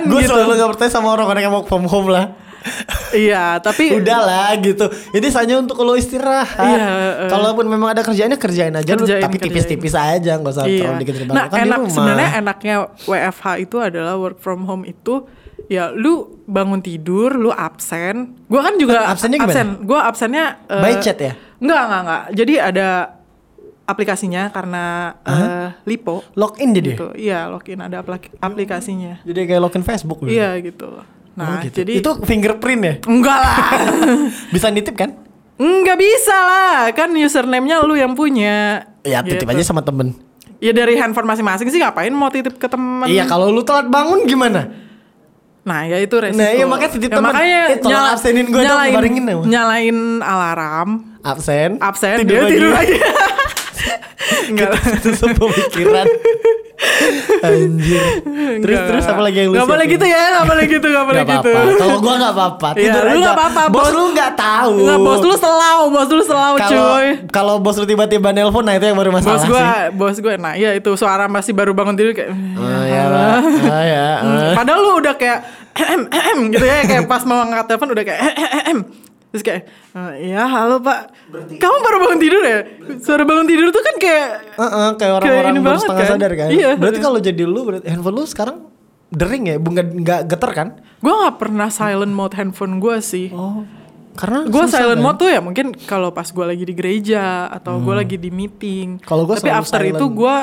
Gue 0.04 0.20
gitu. 0.20 0.28
selalu 0.30 0.52
gak 0.54 0.70
percaya 0.70 0.90
sama 0.90 1.08
orang-orang 1.10 1.42
yang 1.42 1.54
work 1.54 1.64
from 1.64 1.84
home 1.84 2.08
lah 2.08 2.36
Iya, 3.14 3.56
tapi 3.58 3.92
Udahlah 3.96 4.52
gitu 4.58 4.84
Ini 5.12 5.26
hanya 5.34 5.54
untuk 5.58 5.76
lo 5.78 5.94
istirahat 5.94 6.56
Iya, 6.56 6.88
eh. 7.24 7.28
Kalaupun 7.28 7.64
memang 7.64 7.92
ada 7.92 8.00
kerjaannya 8.00 8.36
kerjain 8.36 8.72
aja 8.74 8.92
lu 8.92 9.00
Kerjain, 9.00 9.20
Tapi 9.20 9.36
kerjain. 9.36 9.48
tipis-tipis 9.48 9.94
aja 9.94 10.36
Gak 10.36 10.48
usah 10.50 10.64
Iya. 10.64 10.80
terlalu 10.82 10.96
dikit 11.00 11.14
Nah, 11.30 11.44
kan 11.46 11.60
enak 11.62 11.78
sebenarnya 11.88 12.30
enaknya 12.36 12.74
WFH 13.02 13.44
itu 13.60 13.76
adalah 13.78 14.16
work 14.16 14.36
from 14.38 14.64
home 14.64 14.84
itu 14.84 15.24
ya 15.66 15.90
lu 15.90 16.12
bangun 16.44 16.78
tidur, 16.78 17.34
lu 17.34 17.48
absen. 17.48 18.36
Gua 18.46 18.60
kan 18.62 18.74
juga 18.76 19.06
Absennya 19.06 19.38
gimana? 19.38 19.50
absen. 19.50 19.68
Gua 19.82 20.00
absennya 20.04 20.44
eh, 20.64 20.80
By 20.80 20.94
chat 20.98 21.18
ya? 21.18 21.32
Enggak, 21.56 21.82
enggak, 21.82 22.00
enggak. 22.00 22.22
Jadi 22.34 22.54
ada 22.56 22.88
aplikasinya 23.84 24.48
karena 24.48 24.84
eh, 25.22 25.68
Lipo 25.84 26.24
Login 26.34 26.72
jadi 26.72 26.88
gitu. 26.94 27.08
Iya, 27.14 27.48
login 27.48 27.78
ada 27.78 28.00
aplik- 28.00 28.32
aplikasinya. 28.38 29.20
Jadi 29.22 29.40
kayak 29.44 29.60
login 29.60 29.82
Facebook 29.82 30.22
gitu. 30.22 30.32
Iya 30.32 30.56
gitu. 30.58 30.88
Oh, 30.90 31.04
Nah, 31.34 31.58
gitu. 31.60 31.82
jadi 31.82 31.98
itu 31.98 32.10
fingerprint 32.22 32.80
ya? 32.80 32.94
enggak 33.04 33.34
lah. 33.36 33.56
Bisa 34.54 34.70
nitip 34.70 34.94
kan? 34.94 35.10
Enggak 35.54 35.96
bisa 35.96 36.34
lah. 36.34 36.78
Kan 36.90 37.10
username-nya 37.12 37.78
lu 37.80 37.94
yang 37.94 38.14
punya. 38.14 38.86
Ya 39.02 39.18
titip 39.20 39.42
Gitu. 39.42 39.52
aja 39.52 39.64
sama 39.64 39.82
temen. 39.82 40.14
Ya 40.58 40.70
dari 40.70 40.94
handphone 40.94 41.26
masing-masing 41.26 41.68
sih 41.68 41.76
ngapain 41.76 42.08
mau 42.08 42.26
titip 42.26 42.54
ke 42.54 42.66
teman? 42.66 43.04
Iya 43.04 43.26
kalau 43.26 43.50
lu 43.50 43.60
telat 43.60 43.84
bangun 43.84 44.24
gimana? 44.24 44.70
Nah 45.64 45.80
ya 45.88 45.96
itu 45.96 46.12
resiko. 46.12 46.44
Nah, 46.44 46.50
iya, 46.52 46.64
makanya 46.68 46.90
titip 46.92 47.08
ya, 47.08 47.16
temen. 47.16 47.24
makanya 47.26 47.60
Eh, 47.66 47.78
tolong 47.80 48.06
absenin 48.12 48.46
dong, 48.46 48.60
nyalain, 48.60 48.92
baringin 48.92 49.24
dong. 49.24 49.42
nyalain 49.48 49.96
alarm, 50.20 50.88
Absen. 51.24 51.70
absen, 51.80 52.16
Tidur 52.20 52.28
dia 52.28 52.40
lagi. 52.44 52.52
tidur 52.52 52.70
lagi. 52.70 52.96
Enggak. 54.52 54.70
Itu 55.00 55.26
pemikiran. 55.26 56.06
Anjir. 57.40 58.02
Terus 58.56 58.74
Enggak. 58.74 58.88
terus 58.88 59.04
apa 59.06 59.20
lagi 59.20 59.36
yang 59.38 59.48
lu 59.48 59.56
Gak 59.56 59.66
boleh 59.66 59.86
gitu 59.86 60.04
ya, 60.04 60.22
gak 60.32 60.46
boleh 60.46 60.64
gitu, 60.66 60.86
gak 60.86 61.04
boleh 61.04 61.22
Gak 61.22 61.32
gitu. 61.34 61.50
Kalau 61.76 61.96
gua 61.98 62.14
gak 62.16 62.32
apa-apa. 62.32 62.68
Iya, 62.72 62.82
Tidur 62.82 63.02
lu 63.02 63.10
aja. 63.10 63.24
gak 63.24 63.36
apa-apa. 63.36 63.62
Bos 63.68 63.88
lu 63.90 64.04
gak 64.12 64.32
tahu. 64.34 64.72
Enggak, 64.78 64.98
bos 65.00 65.20
lu 65.20 65.34
selau, 65.34 65.80
bos 65.88 66.08
lu 66.08 66.22
selau 66.22 66.52
Kalau 66.54 66.70
cuy. 66.70 67.06
kalau 67.28 67.54
bos 67.58 67.76
lu 67.76 67.84
tiba-tiba 67.84 68.28
nelpon 68.30 68.62
nah 68.62 68.72
itu 68.72 68.84
yang 68.84 68.94
baru 68.94 69.10
masalah 69.10 69.36
Bos 69.36 69.44
gua, 69.46 69.60
sih. 69.60 69.74
bos 69.92 70.16
gua, 70.18 70.34
nah 70.36 70.54
iya 70.54 70.70
itu 70.72 70.90
suara 70.94 71.26
masih 71.26 71.52
baru 71.52 71.72
bangun 71.72 71.94
tidur 71.94 72.12
kayak. 72.12 72.30
Oh 72.54 72.84
ya. 72.84 73.04
Oh 73.44 73.84
ya. 73.84 74.06
Padahal 74.58 74.80
lu 74.80 74.92
udah 74.98 75.14
kayak 75.14 75.38
ehem 75.74 76.02
ehem 76.08 76.38
gitu 76.50 76.62
ya 76.62 76.84
kayak 76.84 77.04
pas 77.04 77.22
mau 77.22 77.40
angkat 77.40 77.66
telepon 77.66 77.88
udah 77.90 78.04
kayak 78.04 78.20
ehem 78.22 78.38
ehem. 78.56 78.78
Terus 79.34 79.42
kayak 79.42 79.62
"Eh, 79.90 80.30
ya 80.30 80.46
halo 80.46 80.78
pak, 80.78 81.10
kamu 81.58 81.76
baru 81.82 81.96
bangun 82.06 82.20
tidur 82.22 82.42
ya? 82.46 82.62
Suara 83.02 83.26
bangun 83.26 83.50
tidur 83.50 83.66
tuh 83.68 83.82
kan 83.82 83.96
kayak 83.98 84.26
Heeh, 84.54 84.88
kayak 84.94 85.12
orang-orang 85.18 85.54
baru 85.54 85.64
banget 85.66 85.80
setengah 85.82 85.98
kan? 85.98 86.12
sadar 86.14 86.32
kan. 86.38 86.48
Iya. 86.54 86.70
Berarti 86.78 86.98
kalau 87.02 87.18
jadi 87.18 87.42
lu 87.42 87.60
berarti 87.66 87.86
handphone 87.90 88.14
lu 88.14 88.24
sekarang 88.24 88.56
dering 89.10 89.42
ya, 89.44 89.56
bukan 89.58 89.84
nggak 90.00 90.20
geter 90.30 90.50
kan? 90.54 90.68
gue 90.78 91.10
nggak 91.12 91.36
pernah 91.36 91.66
silent 91.66 92.14
mode 92.14 92.32
handphone 92.32 92.78
gue 92.78 92.96
sih. 93.02 93.28
Oh. 93.28 93.66
Karena 94.14 94.46
gue 94.46 94.64
silent 94.70 94.96
kan? 94.96 95.04
mode 95.04 95.18
tuh 95.18 95.28
ya 95.28 95.40
mungkin 95.42 95.66
kalau 95.82 96.14
pas 96.14 96.30
gue 96.30 96.44
lagi 96.46 96.62
di 96.62 96.72
gereja 96.72 97.50
atau 97.50 97.82
gue 97.82 97.90
lagi 97.92 98.14
di 98.14 98.30
meeting. 98.30 99.02
Hmm. 99.02 99.04
Kalau 99.04 99.26
gua 99.26 99.34
tapi 99.34 99.50
after 99.50 99.82
silent. 99.82 99.98
itu 99.98 100.06
gue 100.14 100.36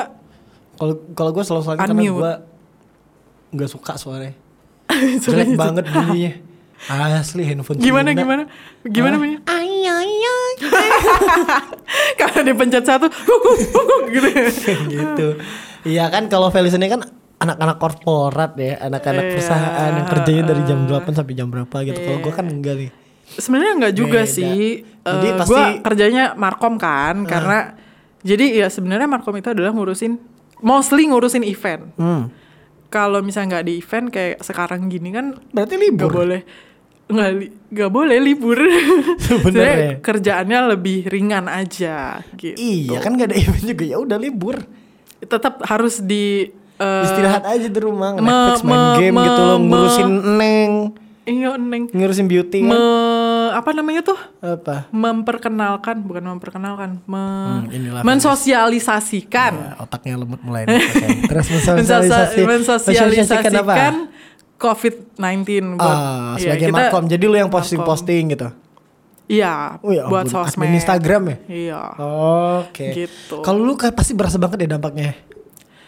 Kalau 0.72 0.94
kalau 1.16 1.30
gue 1.32 1.42
selalu 1.42 1.62
silent 1.64 1.80
karena 1.80 1.96
gue 2.04 2.32
nggak 3.56 3.70
suka 3.72 3.96
suaranya. 3.96 4.36
Jelek 5.24 5.56
banget 5.56 5.88
bunyinya. 5.88 6.51
Asli 6.84 7.42
handphone 7.44 7.78
gimana 7.78 8.10
Cina. 8.10 8.20
gimana 8.20 8.42
gimana 8.82 9.14
Hah? 9.14 9.20
bunyinya? 9.20 9.40
Ay 9.46 9.70
ay 9.84 10.10
ay. 10.10 10.52
Kalau 12.18 12.40
dipencet 12.42 12.82
satu, 12.82 13.06
gitu. 14.14 14.28
gitu. 14.88 15.28
Iya 15.82 16.06
kan 16.08 16.26
kalau 16.26 16.48
Felis 16.48 16.72
ini 16.72 16.86
kan 16.86 17.02
anak-anak 17.36 17.76
korporat 17.76 18.54
ya, 18.54 18.78
anak-anak 18.80 19.24
Iya, 19.24 19.30
perusahaan 19.32 19.92
yang 19.92 20.06
kerjanya 20.06 20.42
dari 20.46 20.62
jam 20.62 20.78
uh, 20.84 20.98
8 20.98 21.10
sampai 21.12 21.34
jam 21.34 21.48
berapa 21.48 21.76
gitu. 21.82 21.98
Kalau 21.98 22.18
gue 22.20 22.32
kan 22.32 22.46
enggak 22.46 22.74
nih. 22.78 22.90
Sebenarnya 23.32 23.72
nggak 23.78 23.94
juga 23.94 24.20
Beda. 24.22 24.30
sih. 24.30 24.62
Jadi 24.82 25.26
Eh, 25.26 25.34
pasti- 25.34 25.50
gua 25.50 25.62
kerjanya 25.80 26.24
markom 26.32 26.74
kan, 26.76 27.22
karena 27.24 27.74
jadi 28.22 28.44
ya 28.56 28.68
sebenarnya 28.68 29.06
markom 29.06 29.34
itu 29.34 29.50
adalah 29.50 29.70
ngurusin 29.70 30.14
mostly 30.60 31.06
ngurusin 31.06 31.42
event. 31.42 31.90
Hmm. 31.96 32.30
Kalau 32.86 33.18
misalnya 33.18 33.58
nggak 33.58 33.66
di 33.66 33.74
event 33.76 34.06
kayak 34.08 34.36
sekarang 34.40 34.86
gini 34.86 35.10
kan 35.10 35.34
Berarti 35.48 35.74
libur. 35.76 36.12
boleh 36.12 36.44
nggak 37.12 37.30
li- 37.34 37.52
nggak 37.68 37.90
boleh 37.90 38.16
libur. 38.18 38.58
Sebenarnya. 39.28 39.98
Kerjaannya 39.98 40.58
lebih 40.70 41.06
ringan 41.06 41.46
aja 41.46 42.24
gitu. 42.32 42.56
Iya 42.56 42.98
kan 42.98 43.14
gak 43.14 43.28
ada 43.28 43.36
event 43.36 43.66
juga 43.66 43.84
ya 43.84 43.96
udah 43.96 44.16
libur. 44.16 44.56
Tetap 45.18 45.60
harus 45.62 46.00
di 46.00 46.48
eh, 46.74 47.04
Istirahat 47.04 47.44
aja 47.46 47.68
di 47.68 47.78
rumah, 47.78 48.12
me- 48.12 48.20
Netflix 48.20 48.60
main 48.62 48.74
me- 48.74 48.96
game 48.98 49.14
me- 49.14 49.24
gitu 49.24 49.42
loh, 49.42 49.56
me- 49.56 49.68
ngurusin 49.68 50.08
neng, 50.34 50.72
Iya 51.22 51.50
neng. 51.54 51.82
ngurusin 51.88 52.26
beauty 52.26 52.58
kan. 52.60 52.68
Me- 52.68 53.20
apa 53.52 53.70
namanya 53.70 54.02
tuh? 54.02 54.18
Apa? 54.40 54.88
memperkenalkan 54.90 56.00
bukan 56.00 56.24
memperkenalkan 56.26 56.90
me- 57.04 57.20
Hmm, 57.62 57.70
inilah 57.70 58.00
mensosialisasikan 58.02 59.52
Ya, 59.52 59.70
otaknya 59.78 60.16
lemot 60.16 60.40
mulai. 60.40 60.66
Terus 61.30 61.46
Mensosia- 61.46 61.76
mensosialisasi, 61.76 62.40
mensosialisasikan 62.42 63.52
apa? 63.54 63.74
COVID-19 64.62 65.74
buat 65.74 65.82
Ah, 65.82 66.38
iya, 66.38 66.54
sebagai 66.54 66.68
kita- 66.68 66.76
markom. 66.78 67.04
Jadi 67.06 67.24
lu 67.24 67.34
yang 67.34 67.50
posting-posting 67.50 68.24
gitu. 68.30 68.48
Iya, 69.24 69.80
Oh 69.80 69.88
ya 69.88 70.04
buat 70.06 70.24
ampun, 70.24 70.44
sosmed. 70.44 70.60
admin 70.60 70.76
Instagram 70.76 71.22
ya? 71.24 71.36
Iya. 71.48 71.82
Oke. 72.60 72.86
Gitu. 72.94 73.36
Kalau 73.40 73.60
lu 73.60 73.74
kayak 73.74 73.92
pasti 73.92 74.12
berasa 74.12 74.36
banget 74.36 74.62
ya 74.62 74.76
dampaknya. 74.76 75.16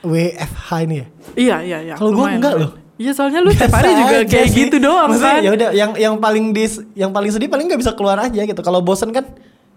WFH 0.03 0.69
ini 0.83 0.95
ya. 0.97 1.07
Iya, 1.35 1.57
iya, 1.63 1.79
iya. 1.83 1.95
Kalau 1.95 2.11
gua 2.11 2.29
lumayan, 2.29 2.39
enggak 2.39 2.55
loh. 2.57 2.71
Iya, 2.95 3.11
soalnya 3.11 3.41
lu 3.41 3.51
tiap 3.55 3.73
hari 3.73 3.91
juga 3.93 4.17
kayak 4.23 4.49
sih. 4.49 4.57
gitu 4.61 4.77
doang 4.79 5.09
Maksudnya, 5.09 5.35
kan. 5.35 5.43
Ya 5.43 5.51
udah 5.53 5.69
yang 5.73 5.91
yang 5.95 6.15
paling 6.17 6.45
dis 6.51 6.79
yang 6.95 7.11
paling 7.11 7.31
sedih 7.31 7.49
paling 7.49 7.67
nggak 7.67 7.81
bisa 7.81 7.93
keluar 7.93 8.19
aja 8.19 8.41
gitu. 8.41 8.61
Kalau 8.61 8.81
bosen 8.81 9.11
kan 9.11 9.27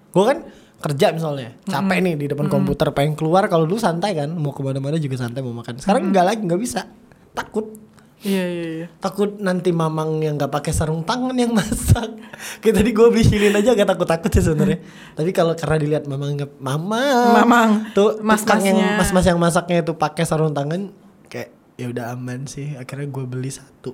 gua 0.10 0.26
kan 0.28 0.38
kerja 0.78 1.10
misalnya 1.10 1.58
capek 1.64 1.98
nih 2.00 2.14
di 2.16 2.26
depan 2.28 2.46
komputer 2.48 2.94
pengen 2.94 3.18
keluar 3.18 3.48
kalau 3.48 3.66
dulu 3.66 3.82
santai 3.82 4.14
kan 4.14 4.30
mau 4.30 4.52
ke 4.52 4.62
mana-mana 4.62 4.96
juga 4.96 5.18
santai 5.18 5.42
mau 5.42 5.50
makan 5.52 5.82
sekarang 5.82 6.14
nggak 6.14 6.22
lagi 6.24 6.42
nggak 6.46 6.62
bisa 6.62 6.86
takut 7.34 7.74
Iya, 8.18 8.44
iya, 8.44 8.66
iya. 8.74 8.88
takut 8.98 9.38
nanti 9.38 9.70
mamang 9.70 10.18
yang 10.20 10.36
nggak 10.36 10.50
pakai 10.50 10.74
sarung 10.74 11.02
tangan 11.02 11.38
yang 11.38 11.54
masak 11.54 12.18
kayak 12.62 12.76
tadi 12.76 12.90
gue 12.90 13.08
beli 13.08 13.22
silin 13.22 13.54
aja 13.54 13.72
agak 13.72 13.86
takut 13.88 14.06
takut 14.06 14.28
sih 14.28 14.42
sebenarnya 14.42 14.82
tapi 15.14 15.30
kalau 15.30 15.54
karena 15.54 15.78
dilihat 15.78 16.04
mamang 16.04 16.34
nggak 16.34 16.58
mamang 16.58 17.30
Mamang. 17.38 17.70
tuh 17.94 18.18
mas 18.20 18.42
Mas-masnya. 18.42 18.74
yang 18.74 18.80
mas 18.98 19.10
mas 19.12 19.22
yang 19.24 19.38
masaknya 19.38 19.78
itu 19.82 19.94
pakai 19.94 20.26
sarung 20.26 20.50
tangan 20.50 20.90
kayak 21.28 21.54
ya 21.76 21.88
udah 21.88 22.10
aman 22.12 22.46
sih 22.46 22.74
akhirnya 22.74 23.06
gue 23.06 23.24
beli 23.24 23.48
satu 23.48 23.94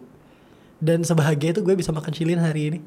dan 0.78 1.04
sebahagia 1.04 1.52
itu 1.52 1.60
gue 1.60 1.76
bisa 1.76 1.92
makan 1.92 2.12
cilin 2.12 2.40
hari 2.40 2.62
ini 2.70 2.80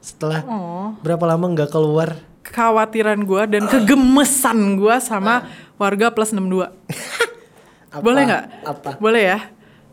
setelah 0.00 0.40
Oh. 0.42 0.96
berapa 0.98 1.24
lama 1.26 1.44
nggak 1.48 1.68
keluar 1.68 2.16
Kekhawatiran 2.40 3.20
gua 3.22 3.44
dan 3.44 3.68
kegemesan 3.68 4.56
gua 4.74 4.96
sama 4.98 5.44
warga 5.76 6.08
plus 6.08 6.32
62. 6.32 6.64
Apa? 7.92 8.00
Boleh 8.00 8.22
nggak? 8.24 8.44
apa 8.64 8.90
Boleh 8.96 9.22
ya. 9.26 9.38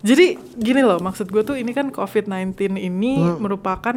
Jadi 0.06 0.26
gini 0.56 0.80
loh, 0.80 1.02
maksud 1.02 1.26
gue 1.26 1.42
tuh 1.42 1.58
ini 1.58 1.74
kan 1.74 1.90
COVID-19 1.90 2.54
ini 2.76 3.18
Hmm. 3.18 3.42
merupakan 3.42 3.96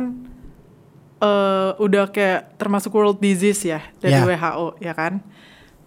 eh 1.19 1.71
udah 1.77 2.09
kayak 2.09 2.57
termasuk 2.57 2.91
world 2.91 3.19
disease 3.19 3.67
ya 3.67 3.83
dari 3.99 4.15
Ya. 4.15 4.25
WHO 4.25 4.79
ya 4.79 4.95
kan. 4.95 5.19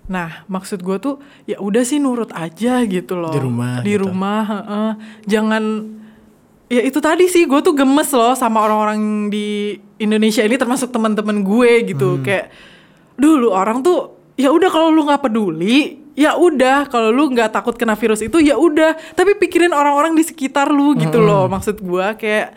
Nah, 0.05 0.43
maksud 0.45 0.79
gue 0.79 0.97
tuh 0.97 1.15
ya 1.45 1.55
udah 1.57 1.81
sih 1.81 1.97
nurut 1.97 2.29
aja 2.31 2.83
gitu 2.83 3.15
loh. 3.15 3.31
Di 3.31 3.39
rumah 3.39 3.79
Di 3.79 3.95
gitu. 3.95 4.05
rumah, 4.05 4.41
heeh. 4.43 4.91
jangan 5.25 5.63
ya 6.67 6.81
itu 6.81 6.99
tadi 6.99 7.25
sih 7.25 7.43
gue 7.43 7.59
tuh 7.59 7.71
gemes 7.71 8.11
loh 8.11 8.31
sama 8.33 8.59
orang-orang 8.59 8.99
di 9.27 9.75
Indonesia 9.97 10.39
ini 10.41 10.55
termasuk 10.55 10.87
teman-teman 10.89 11.41
gue 11.41 11.71
gitu 11.85 12.19
Hmm. 12.19 12.23
kayak 12.23 12.51
dulu 13.15 13.51
orang 13.51 13.79
tuh 13.79 14.11
ya 14.35 14.49
udah 14.49 14.67
kalau 14.67 14.89
lu 14.89 15.03
nggak 15.03 15.21
peduli 15.21 16.00
ya 16.15 16.35
udah 16.35 16.87
kalau 16.91 17.09
lu 17.09 17.31
nggak 17.31 17.55
takut 17.55 17.75
kena 17.75 17.95
virus 17.95 18.21
itu 18.23 18.37
ya 18.41 18.55
udah. 18.59 18.95
Tapi 19.15 19.37
pikirin 19.39 19.71
orang-orang 19.71 20.15
di 20.15 20.23
sekitar 20.25 20.71
lu 20.71 20.95
gitu 20.99 21.19
loh 21.19 21.47
maksud 21.47 21.79
gue 21.79 22.07
kayak 22.19 22.47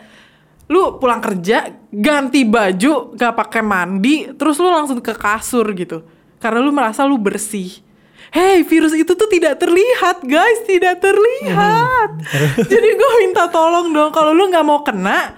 lu 0.65 0.97
pulang 0.97 1.21
kerja 1.21 1.69
ganti 1.93 2.41
baju 2.41 3.13
gak 3.13 3.37
pakai 3.37 3.61
mandi 3.61 4.33
terus 4.33 4.57
lu 4.57 4.73
langsung 4.73 4.97
ke 4.97 5.13
kasur 5.13 5.65
gitu. 5.77 6.01
Karena 6.41 6.59
lu 6.61 6.73
merasa 6.73 7.05
lu 7.05 7.17
bersih. 7.17 7.85
Hey, 8.33 8.67
virus 8.67 8.91
itu 8.91 9.15
tuh 9.15 9.31
tidak 9.31 9.63
terlihat, 9.63 10.19
guys, 10.27 10.59
tidak 10.67 10.99
terlihat. 10.99 12.19
Jadi 12.67 12.89
gue 12.99 13.11
minta 13.23 13.47
tolong 13.47 13.95
dong, 13.95 14.11
kalau 14.11 14.35
lu 14.35 14.51
nggak 14.51 14.65
mau 14.65 14.83
kena, 14.83 15.31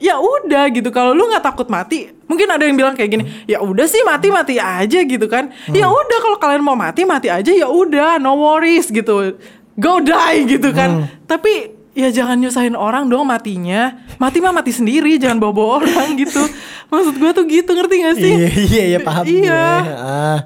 ya 0.00 0.16
udah 0.16 0.72
gitu. 0.72 0.88
Kalau 0.88 1.12
lu 1.12 1.28
nggak 1.28 1.44
takut 1.44 1.68
mati, 1.68 2.08
mungkin 2.24 2.48
ada 2.48 2.64
yang 2.64 2.74
bilang 2.74 2.96
kayak 2.96 3.10
gini, 3.12 3.24
ya 3.44 3.60
udah 3.60 3.84
sih 3.84 4.00
mati 4.00 4.32
mati 4.32 4.56
aja 4.56 4.98
gitu 5.04 5.28
kan. 5.28 5.52
Ya 5.70 5.86
udah 5.86 6.18
kalau 6.18 6.40
kalian 6.40 6.64
mau 6.64 6.74
mati 6.74 7.04
mati 7.04 7.28
aja, 7.28 7.52
ya 7.52 7.68
udah, 7.68 8.16
no 8.16 8.34
worries 8.34 8.88
gitu. 8.88 9.36
Go 9.76 10.00
die 10.00 10.48
gitu 10.50 10.72
kan. 10.72 11.04
Tapi 11.24 11.52
ya 11.92 12.08
jangan 12.08 12.40
nyusahin 12.40 12.72
orang 12.72 13.06
dong 13.06 13.28
matinya. 13.28 13.92
Mati 14.16 14.40
mah 14.40 14.50
mati 14.50 14.72
sendiri, 14.72 15.20
jangan 15.20 15.36
bawa-bawa 15.38 15.84
orang 15.84 16.16
gitu. 16.16 16.40
Maksud 16.90 17.14
gue 17.14 17.30
tuh 17.30 17.44
gitu, 17.46 17.70
ngerti 17.70 17.94
gak 18.00 18.16
sih? 18.18 18.34
iya 18.34 18.50
iya 18.50 18.84
iya 18.88 18.98
paham 18.98 19.24
Iya. 19.24 19.62
gue 19.78 19.94
ah, 19.94 20.38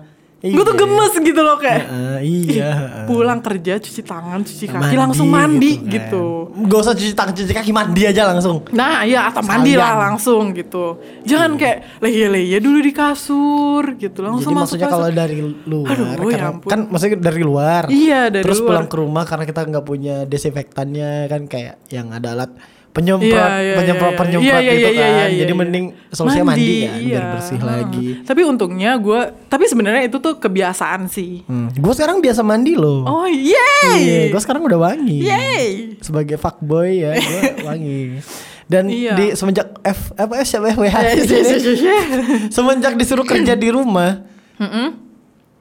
Gue 0.45 0.61
tuh 0.61 0.73
iya. 0.73 0.83
gemes 0.83 1.13
gitu 1.17 1.41
loh 1.41 1.57
kayak. 1.57 1.83
Ah, 1.87 2.19
iya 2.21 2.69
Ih, 3.01 3.07
pulang 3.07 3.41
kerja 3.41 3.81
cuci 3.81 4.01
tangan 4.01 4.41
cuci 4.41 4.65
kaki 4.67 4.77
Mandi 4.79 4.97
langsung 4.99 5.27
mandi 5.27 5.73
kan. 5.75 5.89
gitu, 5.89 6.25
Gak 6.63 6.79
usah 6.81 6.93
cuci 6.93 7.13
tangan 7.13 7.33
cuci 7.33 7.53
kaki 7.55 7.71
mandi 7.71 8.03
aja 8.05 8.23
langsung. 8.27 8.61
nah 8.71 9.01
iya 9.03 9.27
atau 9.27 9.41
mandi 9.41 9.73
lah 9.73 9.97
langsung 10.03 10.53
gitu 10.53 10.97
jangan 11.23 11.57
kayak 11.57 11.99
leye-leye 11.99 12.59
dulu 12.59 12.79
di 12.79 12.93
kasur 12.93 13.65
gitu 13.95 14.21
langsung 14.21 14.53
Jadi 14.53 14.61
masuk 14.61 14.77
maksudnya 14.77 14.89
kalau 14.91 15.09
dari 15.09 15.37
luar 15.65 15.89
Aduh, 15.91 16.05
ya 16.05 16.15
karena, 16.31 16.49
ampun. 16.51 16.69
kan 16.69 16.81
maksudnya 16.87 17.17
dari 17.19 17.43
luar. 17.43 17.83
Iya, 17.87 18.21
dari 18.29 18.45
Terus 18.45 18.59
luar. 18.59 18.69
pulang 18.69 18.87
ke 18.87 18.97
rumah 18.97 19.25
karena 19.25 19.45
kita 19.45 19.61
nggak 19.65 19.85
punya 19.85 20.17
desinfektannya 20.25 21.11
kan 21.27 21.43
kayak 21.47 21.81
yang 21.89 22.11
ada 22.11 22.37
alat 22.37 22.51
penyemprot 22.95 23.27
Iya, 23.27 23.59
iya, 23.59 23.75
penyemprot 23.75 24.13
iya, 24.15 24.21
penyemprot 24.23 24.55
iya, 24.57 24.71
gitu 24.71 24.79
iya, 24.79 24.89
iya, 24.89 25.03
kan. 25.03 25.11
iya, 25.11 25.27
Jadi 25.37 25.51
iya. 25.51 25.59
mending 25.59 25.85
solusinya 26.09 26.47
mandi, 26.47 26.77
kan 26.79 26.95
biar 27.03 27.25
bersih 27.29 27.51
Heeh. 27.53 27.67
lagi. 27.67 28.07
Tapi 28.23 28.41
untungnya 28.41 28.91
gue, 28.97 29.21
tapi 29.45 29.65
sebenarnya 29.67 30.03
itu 30.07 30.17
tuh 30.17 30.39
kebiasaan 30.39 31.11
sih. 31.11 31.43
Hmm. 31.45 31.75
Gue 31.75 31.91
sekarang 31.93 32.23
biasa 32.23 32.41
mandi 32.41 32.73
loh. 32.73 33.03
Oh 33.03 33.27
Iya, 33.27 33.69
yeay, 33.91 34.31
gue 34.31 34.39
sekarang 34.39 34.63
udah 34.63 34.79
wangi. 34.81 35.27
yeay. 35.27 35.99
Sebagai 35.99 36.39
fuckboy 36.39 37.03
ya, 37.03 37.13
gue 37.13 37.41
wangi. 37.69 38.23
Dan 38.65 38.87
Iya. 38.87 39.13
di 39.13 39.27
semenjak 39.35 39.75
F 39.83 40.15
apa 40.15 40.41
F 40.41 40.47
siapa 40.47 40.73
WH 40.73 40.95
Eh, 40.97 41.15
iya, 41.19 41.37
iya, 41.37 41.57
iya, 41.75 41.97
semenjak 42.49 42.95
disuruh 42.95 43.21
kerja 43.23 43.53
di 43.53 43.69
rumah, 43.69 44.23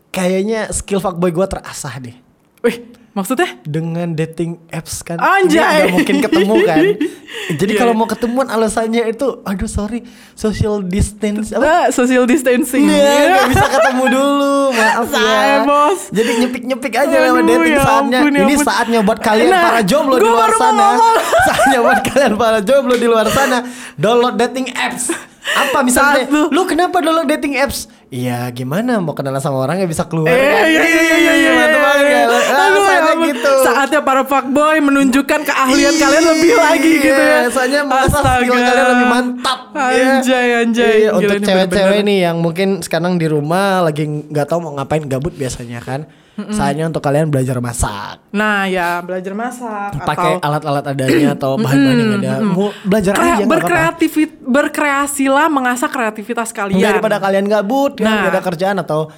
kayaknya 0.10 0.70
skill 0.70 1.02
fuckboy 1.02 1.30
gue 1.30 1.46
terasah 1.46 1.98
deh. 2.00 2.16
Wih, 2.62 2.78
maksudnya? 3.13 3.50
dengan 3.63 4.12
dating 4.12 4.58
apps 4.67 5.01
kan 5.01 5.17
Anjay. 5.17 5.86
Nggak 5.86 5.93
mungkin 5.93 6.15
ketemu 6.20 6.55
kan 6.63 6.84
jadi 7.60 7.72
Iya, 7.72 7.79
kalau 7.79 7.93
mau 7.93 8.05
ketemuan 8.05 8.46
alasannya 8.46 9.05
itu 9.05 9.41
aduh 9.41 9.65
sorry 9.65 10.01
social 10.34 10.82
distance 10.82 11.50
apa 11.50 11.62
Nah, 11.62 11.86
social 11.89 12.25
distancing. 12.25 12.86
Iya, 12.86 13.13
nggak 13.32 13.48
bisa 13.50 13.65
ketemu 13.72 14.03
dulu, 14.08 14.55
maaf 14.72 15.10
ya. 15.10 15.63
Bos. 15.63 16.01
Jadi 16.10 16.32
nyepik-nyepik 16.39 16.93
aja 16.93 17.15
lewat 17.20 17.39
Aduh, 17.39 17.50
dating 17.50 17.74
ya 17.74 17.82
saatnya. 17.82 18.20
ampun, 18.20 18.32
ya 18.32 18.43
Ini 18.43 18.55
saatnya 18.60 19.00
buat 19.01 19.20
kalian 19.20 19.50
Nah, 19.50 19.62
para 19.63 19.82
jomblo 19.82 20.15
di 20.15 20.27
luar 20.27 20.51
sana. 20.53 20.88
saatnya 21.48 21.79
buat 21.79 22.00
kalian 22.01 22.34
para 22.36 22.60
jomblo 22.60 22.96
di 22.96 23.08
luar 23.08 23.27
sana. 23.29 23.58
Download 23.96 24.36
dating 24.36 24.70
apps. 24.72 25.33
Apa 25.43 25.83
misalnya? 25.83 26.23
Satu. 26.23 26.47
Lu 26.50 26.63
kenapa 26.63 26.97
download 26.97 27.27
dating 27.27 27.59
apps? 27.59 27.91
Iya, 28.07 28.47
gimana 28.50 29.01
mau 29.01 29.12
kenalan 29.12 29.41
sama 29.41 29.59
orang 29.59 29.75
ya 29.75 29.85
bisa 29.85 30.05
keluar 30.05 30.29
Eh, 30.29 30.38
kan? 30.38 30.63
iya, 30.63 30.79
iya, 30.79 30.85
iya, 30.85 31.01
iya, 31.01 31.33
iya, 31.33 31.33
iya, 31.33 31.51
banget 31.73 32.05
iya. 32.05 32.23
kan? 32.23 32.62
Aduh, 32.63 32.85
ya 32.85 33.13
gitu. 33.27 33.53
Saatnya 33.65 34.00
para 34.00 34.23
fuckboy 34.23 34.77
menunjukkan 34.79 35.39
keahlian 35.43 35.93
kalian 35.97 36.23
lebih 36.29 36.53
lagi 36.55 36.91
gitu 37.01 37.21
ya. 37.21 37.39
Iya, 37.41 37.50
Soalnya 37.50 37.81
merasa 37.83 38.17
skill 38.21 38.53
kalian 38.53 38.88
lebih 38.88 39.07
mantap. 39.09 39.59
ya. 39.73 40.21
Anjay, 40.21 40.47
anjay. 40.62 40.95
Iya, 41.03 41.09
untuk 41.12 41.38
cewek-cewek 41.41 42.00
nih 42.03 42.17
yang 42.23 42.38
mungkin 42.38 42.79
sekarang 42.79 43.17
di 43.17 43.27
rumah 43.27 43.83
lagi 43.83 44.05
nggak 44.05 44.45
tahu 44.45 44.59
mau 44.62 44.71
ngapain 44.77 45.03
gabut 45.09 45.33
biasanya 45.33 45.81
kan. 45.81 46.05
Saatnya 46.50 46.86
untuk 46.86 47.00
kalian 47.00 47.28
belajar 47.28 47.58
masak. 47.58 48.18
Nah 48.30 48.66
ya 48.66 48.98
belajar 49.00 49.32
masak 49.32 49.98
Pakai 50.00 50.34
atau 50.34 50.42
alat-alat 50.42 50.86
adanya 50.88 51.30
atau 51.34 51.52
bahan-bahan 51.56 51.94
yang 51.96 52.12
ada. 52.18 52.34
Mau 52.42 52.74
belajar 52.82 53.13
Krea- 53.13 53.36
aja 53.36 53.44
berkreativit 53.46 54.32
berkreasilah 54.40 55.48
mengasah 55.48 55.88
kreativitas 55.88 56.50
kalian. 56.50 56.82
Daripada 56.82 57.18
kalian 57.18 57.46
gabut, 57.46 57.94
kan 57.96 58.04
Nah. 58.04 58.18
nggak 58.24 58.34
ada 58.34 58.42
kerjaan 58.44 58.78
atau 58.78 59.13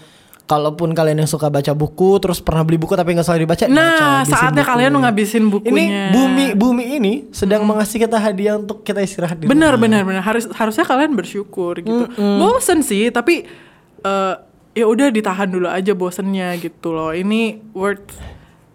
kalaupun 0.45 0.93
kalian 0.93 1.17
yang 1.17 1.27
suka 1.27 1.47
baca 1.47 1.73
buku 1.73 2.19
terus 2.19 2.37
pernah 2.37 2.61
beli 2.61 2.77
buku 2.77 2.93
tapi 2.93 3.11
nggak 3.11 3.23
selalu 3.23 3.41
dibaca. 3.41 3.65
Nah, 3.65 3.81
baca, 4.21 4.27
saatnya 4.27 4.61
bukunya. 4.61 4.65
kalian 4.67 4.91
menghabisin 4.93 5.43
bukunya. 5.47 5.73
Ini 5.73 5.85
bumi 6.13 6.45
bumi 6.53 6.85
ini 6.93 7.13
sedang 7.31 7.63
mengasih 7.63 7.97
kita 7.97 8.19
hadiah 8.19 8.53
untuk 8.53 8.81
kita 8.81 9.01
istirahat 9.01 9.39
di 9.39 9.47
Benar, 9.47 9.73
rumah. 9.73 9.81
benar, 9.81 10.01
benar. 10.03 10.21
Harus 10.21 10.45
harusnya 10.51 10.83
kalian 10.83 11.15
bersyukur 11.15 11.79
gitu. 11.79 12.05
Bosen 12.37 12.79
sih, 12.81 13.09
tapi 13.09 13.47
eh, 14.01 14.33
ya 14.75 14.85
udah 14.85 15.07
ditahan 15.07 15.47
dulu 15.47 15.65
aja 15.65 15.91
bosennya 15.91 16.53
gitu 16.55 16.91
loh. 16.91 17.09
Ini 17.09 17.63
worth 17.71 18.19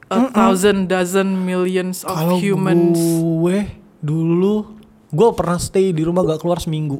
a 0.09 0.26
thousand 0.26 0.88
dozen 0.88 1.45
millions 1.45 2.02
of 2.02 2.16
Kalau 2.16 2.40
humans. 2.40 2.97
gue 2.97 3.59
dulu 4.00 4.75
gue 5.07 5.28
pernah 5.37 5.61
stay 5.61 5.92
di 5.92 6.02
rumah 6.02 6.25
gak 6.25 6.40
keluar 6.40 6.59
seminggu. 6.59 6.99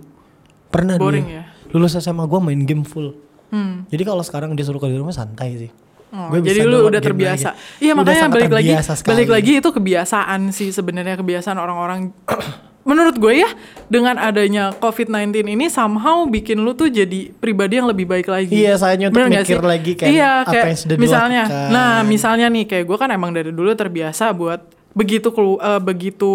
Pernah 0.69 0.95
Boring 0.95 1.27
dulu. 1.27 1.35
ya? 1.35 1.45
Lulus 1.71 1.97
SMA 1.97 2.23
gue 2.23 2.41
main 2.41 2.61
game 2.63 2.85
full. 2.85 3.17
Hmm. 3.51 3.83
Jadi 3.89 4.03
kalau 4.05 4.23
sekarang 4.23 4.55
disuruh 4.55 4.79
kerja 4.79 4.95
di 4.95 5.01
rumah 5.01 5.11
santai 5.11 5.59
sih. 5.59 5.71
Oh, 6.11 6.27
Gue 6.29 6.43
jadi 6.43 6.67
lu 6.67 6.87
udah 6.87 6.99
terbiasa. 6.99 7.55
lagi. 7.55 7.87
Iya 7.87 7.93
makanya 7.95 8.27
balik 8.27 8.51
lagi, 8.51 8.71
sekali. 8.77 9.11
balik 9.15 9.31
lagi 9.31 9.53
itu 9.63 9.69
kebiasaan 9.71 10.51
sih 10.51 10.71
sebenarnya 10.71 11.15
kebiasaan 11.15 11.55
orang-orang. 11.55 12.11
Menurut 12.81 13.13
gue 13.15 13.33
ya, 13.37 13.51
dengan 13.87 14.17
adanya 14.17 14.73
COVID-19 14.73 15.45
ini 15.45 15.69
somehow 15.69 16.25
bikin 16.25 16.57
lu 16.59 16.73
tuh 16.73 16.89
jadi 16.89 17.29
pribadi 17.31 17.77
yang 17.77 17.87
lebih 17.87 18.05
baik 18.05 18.25
lagi. 18.25 18.57
Iya, 18.57 18.75
sayangnya 18.75 19.09
untuk 19.09 19.21
Bener 19.21 19.31
mikir 19.39 19.53
sih? 19.55 19.69
lagi 19.69 19.93
kan 19.95 20.07
iya, 20.07 20.31
apa 20.41 20.51
kayak 20.51 20.65
yang 20.67 20.81
sudah 20.81 20.97
misalnya, 20.97 21.43
dilakukan. 21.45 21.69
nah 21.71 21.91
misalnya 22.03 22.47
nih 22.49 22.65
kayak 22.67 22.85
gue 22.85 22.97
kan 22.97 23.11
emang 23.11 23.31
dari 23.31 23.51
dulu 23.51 23.69
terbiasa 23.71 24.33
buat 24.33 24.61
begitu 24.91 25.29
kelu- 25.29 25.61
eh, 25.61 25.79
begitu 25.79 26.33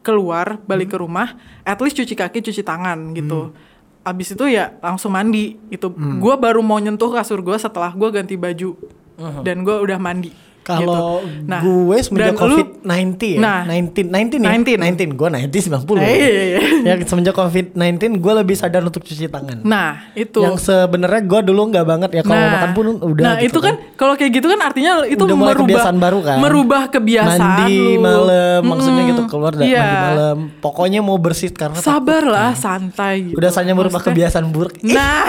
keluar 0.00 0.58
balik 0.62 0.90
Hmm. 0.90 0.94
ke 0.94 0.98
rumah, 0.98 1.28
at 1.62 1.78
least 1.78 1.94
cuci 1.94 2.12
kaki, 2.12 2.42
cuci 2.42 2.60
tangan 2.60 3.14
gitu. 3.14 3.54
Abis 4.02 4.34
itu 4.34 4.44
ya 4.46 4.74
langsung 4.78 5.08
mandi 5.10 5.56
gitu. 5.68 5.88
Hmm. 5.88 6.18
Gue 6.18 6.34
baru 6.34 6.60
mau 6.60 6.76
nyentuh 6.76 7.08
kasur 7.08 7.38
gue 7.38 7.56
setelah 7.56 7.88
gue 7.90 8.08
ganti 8.10 8.34
baju 8.34 8.76
dan 9.40 9.62
gue 9.62 9.76
udah 9.80 9.96
mandi. 9.96 10.34
Kalau 10.64 11.20
gitu. 11.20 11.44
Nah, 11.44 11.60
gue 11.60 11.96
semenjak 12.00 12.26
dan 12.26 12.34
lu- 12.34 12.40
COVID-19 12.56 13.20
ya. 13.28 13.38
Nah. 13.38 13.60
19 13.66 14.08
19 14.08 14.40
ya. 14.40 14.50
19. 14.50 14.80
19. 14.80 15.12
Gue 15.12 15.28
90 15.28 15.84
90. 15.84 16.00
Eh, 16.00 16.08
iya, 16.10 16.42
iya. 16.48 16.58
ya 16.82 17.04
semenjak 17.04 17.34
COVID-19 17.34 17.76
gue 18.16 18.32
lebih 18.34 18.54
sadar 18.54 18.80
untuk 18.80 19.00
cuci 19.00 19.26
tangan. 19.26 19.60
Nah 19.60 20.08
itu. 20.14 20.40
Yang 20.40 20.64
sebenarnya 20.64 21.20
gue 21.22 21.40
dulu 21.44 21.68
nggak 21.68 21.84
banget 21.84 22.10
ya 22.12 22.22
kalau 22.22 22.40
makan 22.42 22.70
pun 22.72 22.84
udah. 22.98 23.22
Nah 23.22 23.34
gitu 23.36 23.46
itu 23.46 23.58
kan 23.60 23.74
kalau 23.94 24.14
kayak 24.14 24.32
gitu 24.32 24.46
kan 24.46 24.60
artinya 24.62 24.92
itu 25.04 25.20
Udah 25.20 25.36
merubah 25.36 25.56
kebiasaan 25.60 25.96
baru 25.96 26.18
kan? 26.20 26.36
merubah 26.38 26.82
kebiasaan 26.88 27.40
mandi 27.60 27.76
lu. 27.76 28.00
malam 28.00 28.60
maksudnya 28.64 28.96
Mm-mm. 28.98 29.10
gitu 29.10 29.22
keluar 29.26 29.52
dari 29.52 29.68
Iya. 29.68 29.78
mandi 29.78 29.96
malam. 30.00 30.36
Pokoknya 30.58 31.00
mau 31.00 31.16
bersih 31.16 31.50
karena 31.50 31.76
takut 31.76 31.86
Sabar 31.86 32.22
lah, 32.24 32.50
kan. 32.50 32.80
santai 32.80 33.14
gitu. 33.26 33.36
Udah 33.36 33.50
saatnya 33.50 33.72
merubah 33.72 33.98
Maksudnya- 33.98 34.16
kebiasaan 34.24 34.46
buruk. 34.48 34.72
Nah, 34.82 35.28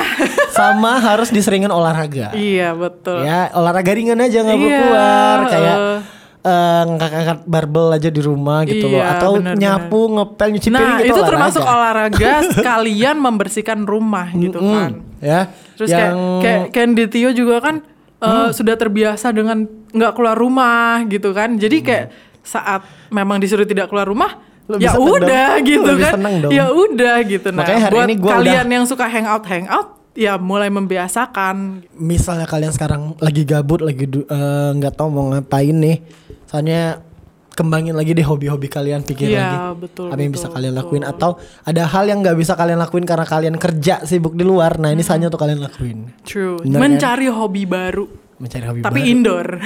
Sama 0.49 0.97
harus 0.97 1.29
diseringin 1.29 1.67
olahraga. 1.69 2.31
iya 2.31 2.71
betul. 2.71 3.21
Ya 3.21 3.51
olahraga 3.51 3.91
ringan 3.91 4.15
aja 4.17 4.39
nggak 4.41 4.55
perlu 4.55 4.93
Iya, 5.25 5.33
keluar 5.35 5.51
kayak 5.51 5.77
eh. 5.77 5.99
eh, 6.43 6.81
ngangkat-ngangkat 6.85 7.39
barbel 7.45 7.87
aja 7.91 8.09
di 8.09 8.21
rumah 8.21 8.59
gitu 8.63 8.85
loh 8.85 8.99
Iya, 8.99 9.11
atau 9.13 9.31
benar-benar. 9.35 9.57
nyapu 9.57 9.99
ngepel 10.11 10.47
nyuci 10.51 10.67
piring 10.67 10.77
Nah 10.77 10.85
gitu 10.91 11.01
itu 11.01 11.11
olahraga. 11.11 11.29
termasuk 11.31 11.63
olahraga 11.63 12.31
sekalian 12.55 13.15
membersihkan 13.17 13.79
rumah 13.83 14.27
gitu 14.31 14.57
Mm, 14.57 14.71
kan. 14.71 14.91
ya 15.19 15.41
Terus 15.75 15.89
yang 15.91 16.13
Hmm. 16.13 16.39
kayak 16.39 16.61
kayak 16.63 16.71
Candy 16.71 17.05
Tio 17.07 17.29
juga 17.31 17.57
kan 17.59 17.75
eh, 18.17 18.49
sudah 18.49 18.75
terbiasa 18.75 19.27
dengan 19.29 19.57
nggak 19.91 20.13
keluar 20.13 20.33
rumah 20.35 21.03
gitu 21.05 21.29
kan. 21.31 21.55
Jadi 21.55 21.77
kayak 21.81 22.05
saat 22.41 22.81
memang 23.09 23.37
disuruh 23.37 23.63
tidak 23.63 23.85
keluar 23.85 24.05
rumah, 24.05 24.39
Lebih 24.65 24.81
ya 24.81 24.95
udah 24.95 25.19
dong. 25.51 25.67
gitu 25.67 25.91
Lebih 25.91 26.05
kan. 26.05 26.19
Ya 26.47 26.65
udah 26.67 27.15
gitu. 27.23 27.47
Nah, 27.49 27.59
Makanya 27.59 27.81
hari 27.83 27.93
buat 27.93 28.05
ini 28.05 28.15
gua 28.15 28.31
kalian 28.33 28.67
yang 28.71 28.83
suka 28.83 29.05
hangout 29.05 29.43
hangout, 29.43 29.87
ya 30.15 30.39
mulai 30.39 30.71
membiasakan. 30.71 31.85
misalnya 31.93 32.47
kalian 32.47 32.71
sekarang 32.71 33.01
lagi 33.19 33.43
gabut 33.43 33.83
lagi 33.83 34.07
eh, 34.07 34.69
nggak 34.73 34.95
tahu 34.95 35.07
mau 35.11 35.27
ngapain 35.29 35.75
nih 35.75 35.99
soalnya 36.47 37.03
kembangin 37.51 37.95
lagi 37.95 38.11
deh 38.11 38.23
hobi-hobi 38.23 38.67
kalian 38.67 38.99
pikir 38.99 39.31
Iya, 39.31 39.39
lagi 39.39 39.57
betul, 39.87 40.11
apa 40.11 40.19
yang 40.19 40.31
bisa 40.31 40.47
betul, 40.47 40.55
kalian 40.55 40.73
betul. 40.75 40.83
lakuin 40.83 41.03
atau 41.07 41.31
ada 41.63 41.83
hal 41.87 42.03
yang 42.07 42.19
nggak 42.19 42.35
bisa 42.35 42.53
kalian 42.55 42.79
lakuin 42.79 43.07
karena 43.07 43.23
kalian 43.23 43.55
kerja 43.55 44.03
sibuk 44.03 44.35
di 44.35 44.43
luar 44.43 44.75
nah 44.75 44.91
ini 44.91 44.99
saatnya 44.99 45.31
untuk 45.31 45.39
kalian 45.39 45.63
lakuin 45.63 46.11
True. 46.23 46.59
Bener 46.59 46.79
kan? 46.79 46.81
Mencari 46.83 47.27
hobi 47.27 47.63
baru. 47.63 48.05
Mencari 48.37 48.63
hobi 48.63 48.79
Tapi 48.79 48.99
baru. 48.99 49.09
indoor. 49.09 49.47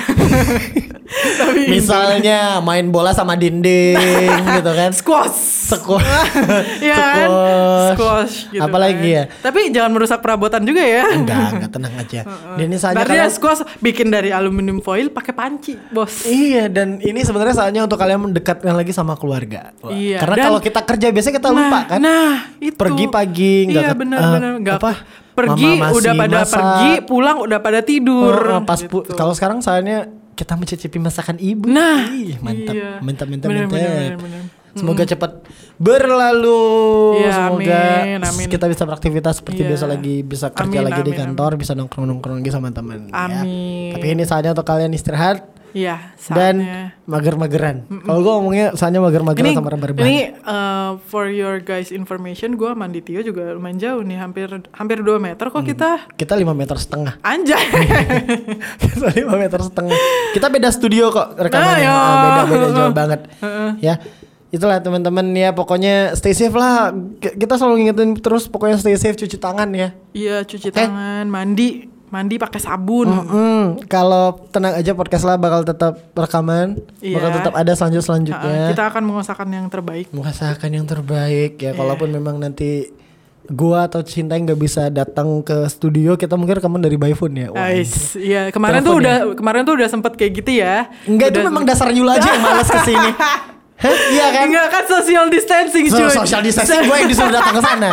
Tapi 1.09 1.59
indoor. 1.59 1.71
misalnya 1.71 2.39
main 2.59 2.85
bola 2.87 3.11
sama 3.11 3.33
dinding 3.33 3.97
gitu 4.55 4.71
kan 4.71 4.91
squash. 4.91 5.57
Squash. 5.69 6.05
Iya 6.81 6.95
kan? 6.95 7.27
Squash. 7.27 7.89
Squash 7.91 8.35
gitu 8.51 8.61
Apalagi 8.61 8.97
kan. 9.07 9.15
ya? 9.15 9.23
Tapi 9.39 9.59
jangan 9.69 9.91
merusak 9.91 10.19
perabotan 10.19 10.61
juga 10.63 10.81
ya. 10.81 11.05
enggak 11.09 11.37
enggak 11.51 11.71
tenang 11.71 11.93
aja 11.95 12.21
dan 12.25 12.63
ini 12.63 12.77
Berarti 12.77 12.93
ya 12.95 13.05
kalian 13.05 13.29
squash 13.31 13.61
bikin 13.79 14.07
dari 14.07 14.29
aluminium 14.29 14.79
foil 14.79 15.09
pakai 15.09 15.31
panci, 15.31 15.73
bos. 15.89 16.23
Iya 16.23 16.67
dan 16.67 16.97
ini 16.99 17.21
sebenarnya 17.21 17.55
saatnya 17.55 17.81
untuk 17.83 17.97
kalian 17.97 18.21
mendekatkan 18.23 18.71
lagi 18.71 18.89
sama 18.91 19.13
keluarga. 19.15 19.73
Wah, 19.79 19.89
Iya, 19.91 20.17
Karena 20.19 20.35
kalau 20.43 20.59
kita 20.59 20.81
kerja 20.83 21.07
biasanya 21.09 21.35
kita 21.37 21.49
lupa 21.49 21.79
kan. 21.87 21.99
Nah, 21.99 22.33
itu. 22.59 22.75
Pergi 22.75 23.05
pagi, 23.07 23.55
nggak 23.67 23.77
Iya 23.79 23.89
ket- 23.89 23.99
benar 23.99 24.19
eh, 24.19 24.29
benar 24.31 24.51
apa, 24.75 24.91
Pergi 25.41 25.65
mama 25.65 25.83
masih 25.85 25.95
udah 25.97 26.13
pada 26.15 26.37
masak. 26.37 26.51
pergi, 26.53 26.91
pulang 27.03 27.37
udah 27.39 27.59
pada 27.59 27.79
tidur. 27.81 28.35
Oh, 28.35 28.61
pas 28.61 28.79
pu- 28.81 29.01
gitu. 29.01 29.13
kalau 29.13 29.31
sekarang 29.31 29.59
saatnya 29.59 30.05
kita 30.31 30.53
mencicipi 30.53 30.97
masakan 30.97 31.35
ibu. 31.35 31.65
Nah, 31.65 32.07
Ih, 32.09 32.39
mantap, 32.39 32.71
iya. 32.71 32.99
mantap, 32.99 33.27
mantap, 33.27 33.47
Bener, 33.47 33.65
mantap. 33.65 33.75
bener, 33.75 33.91
bener, 33.91 34.15
bener. 34.17 34.43
Semoga 34.71 35.03
cepat 35.03 35.31
berlalu. 35.75 36.61
Iya, 37.17 37.31
Semoga 37.33 37.81
amin, 37.99 38.19
amin. 38.21 38.47
kita 38.47 38.65
bisa 38.65 38.83
beraktivitas 38.83 39.33
seperti 39.35 39.61
Iya. 39.61 39.69
biasa 39.69 39.85
lagi, 39.85 40.15
bisa 40.21 40.47
kerja 40.49 40.77
Amin, 40.77 40.87
lagi 40.87 41.01
di 41.01 41.11
amin, 41.11 41.19
kantor, 41.25 41.51
bisa 41.55 41.71
nongkrong-nongkrong 41.73 42.37
lagi 42.39 42.51
sama 42.51 42.69
teman. 42.69 43.07
ya. 43.07 43.13
Amin. 43.17 43.91
Tapi 43.91 44.05
ini 44.07 44.23
saatnya 44.23 44.53
untuk 44.53 44.63
kalian 44.63 44.91
istirahat 44.91 45.43
Iya, 45.69 46.17
dan 46.33 46.55
mager-mageran. 47.05 47.85
Kalau 48.01 48.19
gue 48.19 48.33
ngomongnya 48.33 48.67
saatnya 48.73 49.01
mager-mageran 49.01 49.53
sama 49.53 49.69
rebahan. 49.69 50.01
ini 50.01 50.33
uh, 50.41 50.97
for 51.05 51.29
your 51.29 51.61
guys 51.61 51.89
information, 51.89 52.57
gua 52.57 52.73
mandi 52.73 53.05
Tio 53.05 53.21
juga 53.21 53.53
lumayan 53.53 53.77
jauh 53.77 54.01
nih, 54.01 54.17
hampir 54.17 54.49
hampir 54.73 54.97
2 54.99 55.21
meter 55.21 55.45
kok 55.45 55.61
kita. 55.61 56.09
Kita 56.13 56.33
5 56.33 56.49
meter 56.51 56.73
setengah. 56.73 57.13
Anjay. 57.21 57.65
Kita 58.81 59.07
5 59.13 59.29
meter 59.37 59.59
setengah. 59.61 59.97
Kita 60.33 60.47
beda 60.49 60.69
studio 60.73 61.13
kok 61.13 61.37
rekamannya. 61.37 61.85
Ayo. 61.85 61.93
Ah, 61.93 62.17
beda 62.17 62.41
beda 62.47 62.67
jauh 62.73 62.93
banget. 63.05 63.19
ya. 63.79 63.95
Itulah 64.49 64.81
teman-teman 64.81 65.29
ya 65.37 65.53
pokoknya 65.53 66.17
stay 66.17 66.33
safe 66.33 66.57
lah. 66.57 66.89
Kita 67.21 67.53
selalu 67.53 67.85
ngingetin 67.85 68.17
terus 68.17 68.49
pokoknya 68.49 68.81
stay 68.81 68.97
safe 68.97 69.13
cuci 69.13 69.37
tangan 69.37 69.69
ya. 69.77 69.93
Iya, 70.09 70.41
cuci 70.41 70.73
tangan, 70.73 71.29
mandi, 71.29 71.85
mandi 72.09 72.35
pakai 72.35 72.57
sabun. 72.57 73.07
Mm, 73.07 73.65
kalau 73.85 74.41
tenang 74.49 74.73
aja 74.73 74.91
podcast 74.91 75.23
lah 75.23 75.35
bakal 75.35 75.61
tetap 75.61 76.09
rekaman, 76.11 76.77
Iya. 76.99 77.15
bakal 77.15 77.29
tetap 77.35 77.53
ada 77.53 77.71
selanjut 77.71 78.01
Uh, 78.01 78.07
selanjutnya. 78.07 78.69
kita 78.69 78.83
akan 78.85 79.03
mengusahakan 79.03 79.47
yang 79.47 79.65
terbaik. 79.67 80.05
Mengusahakan 80.09 80.69
yang 80.71 80.85
terbaik 80.85 81.51
ya. 81.55 81.69
Iya. 81.69 81.71
Kalaupun 81.73 82.09
memang 82.09 82.35
nanti 82.35 82.89
gua 83.45 83.85
atau 83.85 84.01
Cinta 84.01 84.33
yang 84.33 84.45
nggak 84.45 84.57
bisa 84.57 84.89
datang 84.89 85.41
ke 85.41 85.65
studio, 85.67 86.13
kita 86.13 86.33
mungkin 86.33 86.57
rekaman 86.57 86.77
dari 86.79 86.95
by 86.95 87.13
phone 87.13 87.33
ya. 87.35 87.47
Wah, 87.49 87.65
Guys, 87.67 88.13
iya 88.15 88.49
kemarin 88.49 88.79
Telepon 88.79 88.85
tuh 88.85 88.93
ya? 88.93 88.99
udah 88.99 89.15
kemarin 89.33 89.61
tuh 89.63 89.73
udah 89.73 89.87
sempet 89.87 90.11
kayak 90.13 90.31
gitu 90.35 90.51
ya. 90.57 90.85
Enggak 91.03 91.29
itu 91.29 91.39
memang 91.41 91.63
dasar 91.63 91.89
Yula 91.89 92.17
aja 92.17 92.29
yang 92.29 92.41
malas 92.41 92.67
ke 92.67 92.79
sini. 92.83 93.09
Hah? 93.79 93.95
Iya 94.11 94.25
kan? 94.29 94.43
Enggak 94.45 94.67
kan 94.69 94.83
social 94.85 95.25
distancing 95.27 95.87
So, 95.87 95.97
cuy. 95.97 96.11
social 96.11 96.41
distancing 96.43 96.83
gue 96.83 96.97
yang 96.97 97.07
disuruh 97.07 97.31
datang 97.37 97.55
ke 97.55 97.63
sana. 97.63 97.89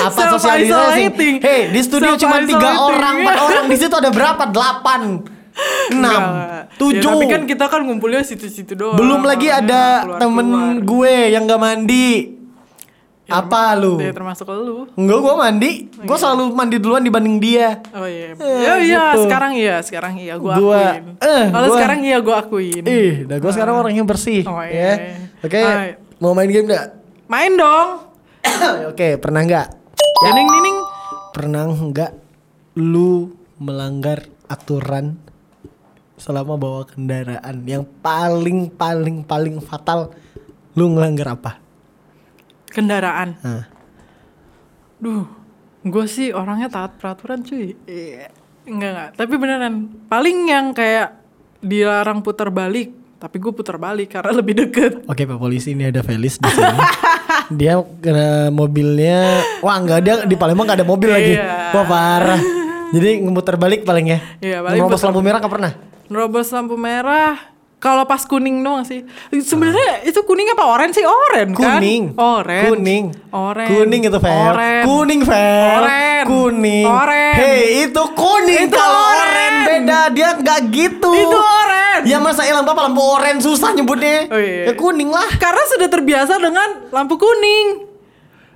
Apa 0.00 0.16
Self 0.16 0.30
social 0.40 0.56
distancing? 0.58 1.36
Hei, 1.38 1.68
di 1.68 1.80
studio 1.80 2.16
cuma 2.16 2.40
tiga 2.42 2.70
orang, 2.80 3.14
empat 3.20 3.36
orang. 3.46 3.64
Di 3.66 3.76
situ 3.76 3.92
ada 3.92 4.08
berapa? 4.08 4.48
Delapan, 4.48 5.00
enam, 5.90 6.22
Enggak. 6.24 6.80
tujuh. 6.80 6.96
Ya, 7.02 7.12
tapi 7.12 7.26
kan 7.28 7.42
kita 7.44 7.64
kan 7.66 7.80
ngumpulnya 7.82 8.24
situ-situ 8.24 8.72
doang. 8.72 8.96
Belum 8.96 9.20
lagi 9.20 9.52
Ya, 9.52 9.60
ada 9.60 9.82
temen 10.16 10.48
gue 10.80 11.14
yang 11.28 11.44
gak 11.44 11.60
mandi. 11.60 12.37
Ya, 13.28 13.44
Apa 13.44 13.76
lu? 13.76 14.00
Ya 14.00 14.08
termasuk 14.08 14.48
lu. 14.48 14.88
Enggak, 14.96 15.18
gue 15.20 15.34
mandi. 15.36 15.70
Gue 16.00 16.16
selalu 16.16 16.48
mandi 16.48 16.80
duluan 16.80 17.04
dibanding 17.04 17.36
dia. 17.36 17.76
Oh 17.92 18.08
iya. 18.08 18.32
Eh, 18.32 18.58
Ya, 18.58 18.72
iya, 18.80 19.04
gitu. 19.12 19.28
sekarang 19.28 19.52
iya, 19.52 19.76
sekarang 19.78 20.16
iya 20.16 20.34
gua, 20.34 20.56
Gua- 20.56 20.80
akuin. 20.96 21.04
eh, 21.20 21.44
Kalau 21.46 21.66
gua- 21.66 21.76
sekarang 21.76 21.98
iya 22.00 22.18
gua 22.18 22.36
akuin. 22.40 22.82
Ih, 22.82 23.28
dah 23.28 23.36
gue 23.36 23.52
sekarang 23.52 23.74
orangnya 23.76 24.00
bersih. 24.02 24.42
Oh, 24.42 24.56
ya. 24.58 24.72
iya. 24.72 24.92
Oke, 25.38 25.60
Ah. 25.60 26.00
mau 26.16 26.32
main 26.32 26.48
game 26.48 26.64
gak? 26.66 26.96
Main 27.28 27.52
dong. 27.54 27.88
Oke, 28.90 29.20
pernah 29.20 29.44
nggak? 29.44 29.66
Nining 30.24 30.48
nining. 30.48 30.78
Pernah 31.30 31.68
nggak 31.68 32.12
lu 32.74 33.28
melanggar 33.58 34.24
aturan 34.46 35.20
selama 36.16 36.56
bawa 36.56 36.82
kendaraan 36.82 37.60
yang 37.62 37.84
paling 38.00 38.72
paling 38.72 39.20
paling 39.20 39.60
fatal 39.60 40.16
lu 40.72 40.90
ngelanggar 40.90 41.36
apa? 41.36 41.60
Kendaraan. 42.68 43.36
Nah, 43.40 43.64
Duh, 44.98 45.24
gue 45.86 46.04
sih 46.10 46.34
orangnya 46.34 46.66
taat 46.66 46.98
peraturan 46.98 47.46
cuy. 47.46 47.78
Iya. 47.86 48.34
Enggak 48.68 48.90
enggak, 48.92 49.10
tapi 49.16 49.34
beneran. 49.38 49.74
Paling 50.10 50.38
yang 50.50 50.66
kayak 50.76 51.16
dilarang 51.64 52.20
putar 52.20 52.52
balik, 52.52 52.92
tapi 53.16 53.40
gue 53.40 53.52
putar 53.54 53.80
balik 53.80 54.12
karena 54.12 54.32
lebih 54.34 54.54
deket. 54.66 55.08
Oke 55.08 55.24
Pak 55.24 55.38
Polisi 55.40 55.72
ini 55.72 55.88
ada 55.88 56.04
Felis 56.04 56.36
di 56.36 56.50
sini. 56.50 56.78
dia 57.58 57.80
kena 58.02 58.52
mobilnya, 58.52 59.40
wah 59.64 59.80
enggak 59.80 59.98
dia 60.04 60.14
di 60.28 60.36
Palembang 60.36 60.68
gak 60.68 60.84
ada 60.84 60.86
mobil 60.86 61.08
lagi. 61.08 61.34
Iya. 61.38 61.72
Wah 61.72 61.86
parah. 61.86 62.40
Jadi 62.92 63.10
ngemuter 63.24 63.56
balik 63.56 63.84
paling 63.84 64.06
ya. 64.12 64.18
Iya, 64.40 64.58
paling 64.64 64.80
Ngerobos 64.80 65.00
puter 65.00 65.08
lampu 65.08 65.20
merah 65.24 65.38
gak 65.40 65.52
pernah. 65.52 65.72
Nerobos 66.08 66.48
lampu 66.52 66.74
merah. 66.76 67.36
Kalau 67.78 68.02
pas 68.04 68.18
kuning 68.26 68.58
doang 68.58 68.82
sih. 68.82 69.06
Sebenarnya 69.30 70.02
itu 70.02 70.18
kuning 70.26 70.50
apa 70.50 70.66
orange 70.66 70.98
sih? 70.98 71.06
Orange 71.06 71.54
kan? 71.54 71.78
Kuning. 71.78 72.02
Orange. 72.18 72.64
Kuning. 72.66 73.04
Orange. 73.30 73.70
Kuning 73.70 74.00
itu. 74.02 74.18
Orange. 74.18 74.82
Kuning. 74.82 75.20
Orange. 75.22 76.26
Kuning. 76.26 76.84
Orange. 76.84 77.38
Hei 77.38 77.58
itu 77.86 78.02
kuning. 78.12 78.66
Itu 78.66 78.74
Kalau 78.74 79.02
orange. 79.14 79.62
beda 79.64 80.00
dia 80.10 80.28
nggak 80.34 80.60
gitu. 80.74 81.10
Itu 81.14 81.38
orange. 81.38 82.04
Ya 82.10 82.18
masa 82.18 82.42
ya 82.42 82.58
lampu 82.58 82.70
apa 82.70 82.82
lampu 82.82 82.98
orange 82.98 83.46
susah 83.46 83.70
nyebutnya. 83.70 84.26
Oh, 84.26 84.34
iya. 84.36 84.62
Ya 84.66 84.74
kuning 84.74 85.08
lah. 85.08 85.30
Karena 85.38 85.62
sudah 85.70 85.86
terbiasa 85.86 86.34
dengan 86.34 86.90
lampu 86.90 87.14
kuning. 87.14 87.86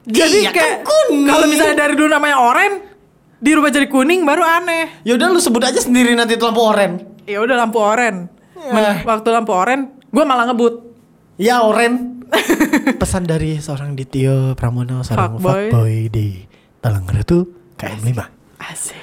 Jadi 0.02 0.38
Iya, 0.42 0.50
kan 0.50 0.58
kayak 0.58 0.76
kuning. 0.82 1.30
kalau 1.30 1.46
misalnya 1.46 1.76
dari 1.78 1.94
dulu 1.94 2.10
namanya 2.10 2.42
orange, 2.42 2.90
dirubah 3.38 3.70
jadi 3.70 3.86
kuning 3.86 4.26
baru 4.26 4.42
aneh. 4.42 5.06
Ya 5.06 5.14
udah 5.14 5.30
lu 5.30 5.38
sebut 5.38 5.62
aja 5.62 5.78
sendiri 5.78 6.10
nanti 6.12 6.34
itu 6.34 6.42
lampu 6.42 6.58
orange. 6.58 7.06
Ya 7.22 7.38
udah 7.38 7.54
lampu 7.54 7.78
orange. 7.78 8.41
Ya. 8.62 9.02
Waktu 9.02 9.28
lampu 9.28 9.50
orange, 9.50 9.90
gue 10.08 10.22
malah 10.22 10.46
ngebut. 10.46 10.74
Ya 11.34 11.60
orange. 11.60 12.22
Pesan 13.02 13.26
dari 13.26 13.58
seorang 13.58 13.92
Ditio 13.92 14.54
Pramono 14.54 15.02
seorang 15.02 15.36
Fuckboy. 15.36 15.68
fuckboy 15.68 15.94
di 16.08 16.26
Talangretu 16.78 17.44
KM5. 17.76 18.16
Asik, 18.62 18.96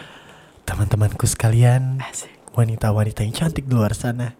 Teman-temanku 0.64 1.28
sekalian, 1.28 2.00
asik. 2.02 2.32
wanita-wanita 2.56 3.22
yang 3.22 3.36
cantik 3.36 3.68
di 3.68 3.76
luar 3.76 3.92
sana. 3.92 4.34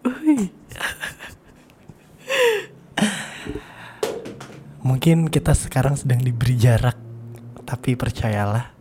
Mungkin 4.80 5.28
kita 5.28 5.52
sekarang 5.52 5.94
sedang 5.94 6.18
diberi 6.18 6.56
jarak, 6.56 6.96
tapi 7.62 7.94
percayalah. 7.94 8.72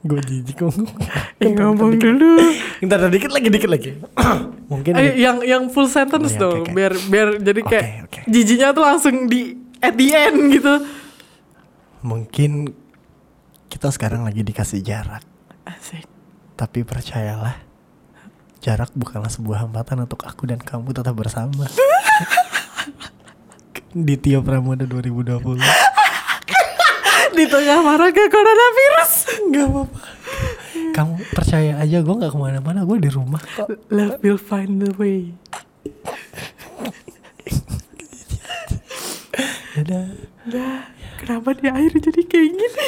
Gue 0.00 0.16
jijik 0.18 0.56
ngomong. 0.58 0.88
Eh, 1.36 1.52
ngomong 1.52 1.92
dulu. 1.94 2.40
Ntar 2.80 3.08
dikit 3.08 3.28
lagi, 3.28 3.48
dikit 3.48 3.68
lagi. 3.68 3.90
Mungkin 4.72 4.92
Ayo, 4.94 5.12
yang 5.12 5.36
yang 5.40 5.62
full 5.68 5.84
Oh, 5.84 5.92
sentence 5.92 6.32
iya, 6.32 6.40
dong, 6.40 6.56
oke, 6.58 6.64
oke. 6.64 6.72
biar 6.72 6.92
biar 7.06 7.28
jadi 7.36 7.60
kayak 7.60 7.86
oke. 8.06 8.20
jijinya 8.24 8.68
tuh 8.70 8.80
langsung 8.80 9.26
di 9.26 9.52
at 9.78 9.92
the 9.92 10.08
end 10.10 10.38
gitu. 10.50 10.74
mungkin 12.00 12.72
kita 13.68 13.90
sekarang 13.90 14.24
lagi 14.24 14.40
dikasih 14.40 14.80
jarak, 14.80 15.20
Asik. 15.62 16.08
tapi 16.54 16.80
percayalah, 16.80 17.60
jarak 18.58 18.88
bukanlah 18.94 19.28
sebuah 19.28 19.64
hambatan 19.64 20.00
untuk 20.00 20.22
aku 20.22 20.44
dan 20.44 20.56
kamu 20.56 20.92
tetap 20.92 21.12
bersama. 21.12 21.68
Di 23.90 24.14
Tio 24.16 24.40
Pramoda 24.40 24.86
2020 24.86 25.60
Di 27.30 27.44
tengah 27.46 27.78
maraknya 27.80 28.26
coronavirus. 28.28 29.12
Gak 29.50 29.66
apa-apa 29.70 30.00
Kamu 30.90 31.14
percaya 31.32 31.72
aja 31.78 32.02
gue 32.02 32.14
gak 32.18 32.32
ke 32.34 32.38
mana-mana 32.38 32.82
Gue 32.84 32.98
di 32.98 33.10
rumah 33.10 33.40
kok 33.42 33.70
Love 33.90 34.18
will 34.22 34.40
find 34.40 34.82
the 34.82 34.90
way. 34.98 35.34
Dadah 39.78 40.30
Dah, 40.50 40.88
kenapa 41.20 41.52
di 41.54 41.68
air 41.68 41.92
jadi 41.92 42.22
kayak 42.26 42.48
gini? 42.58 42.86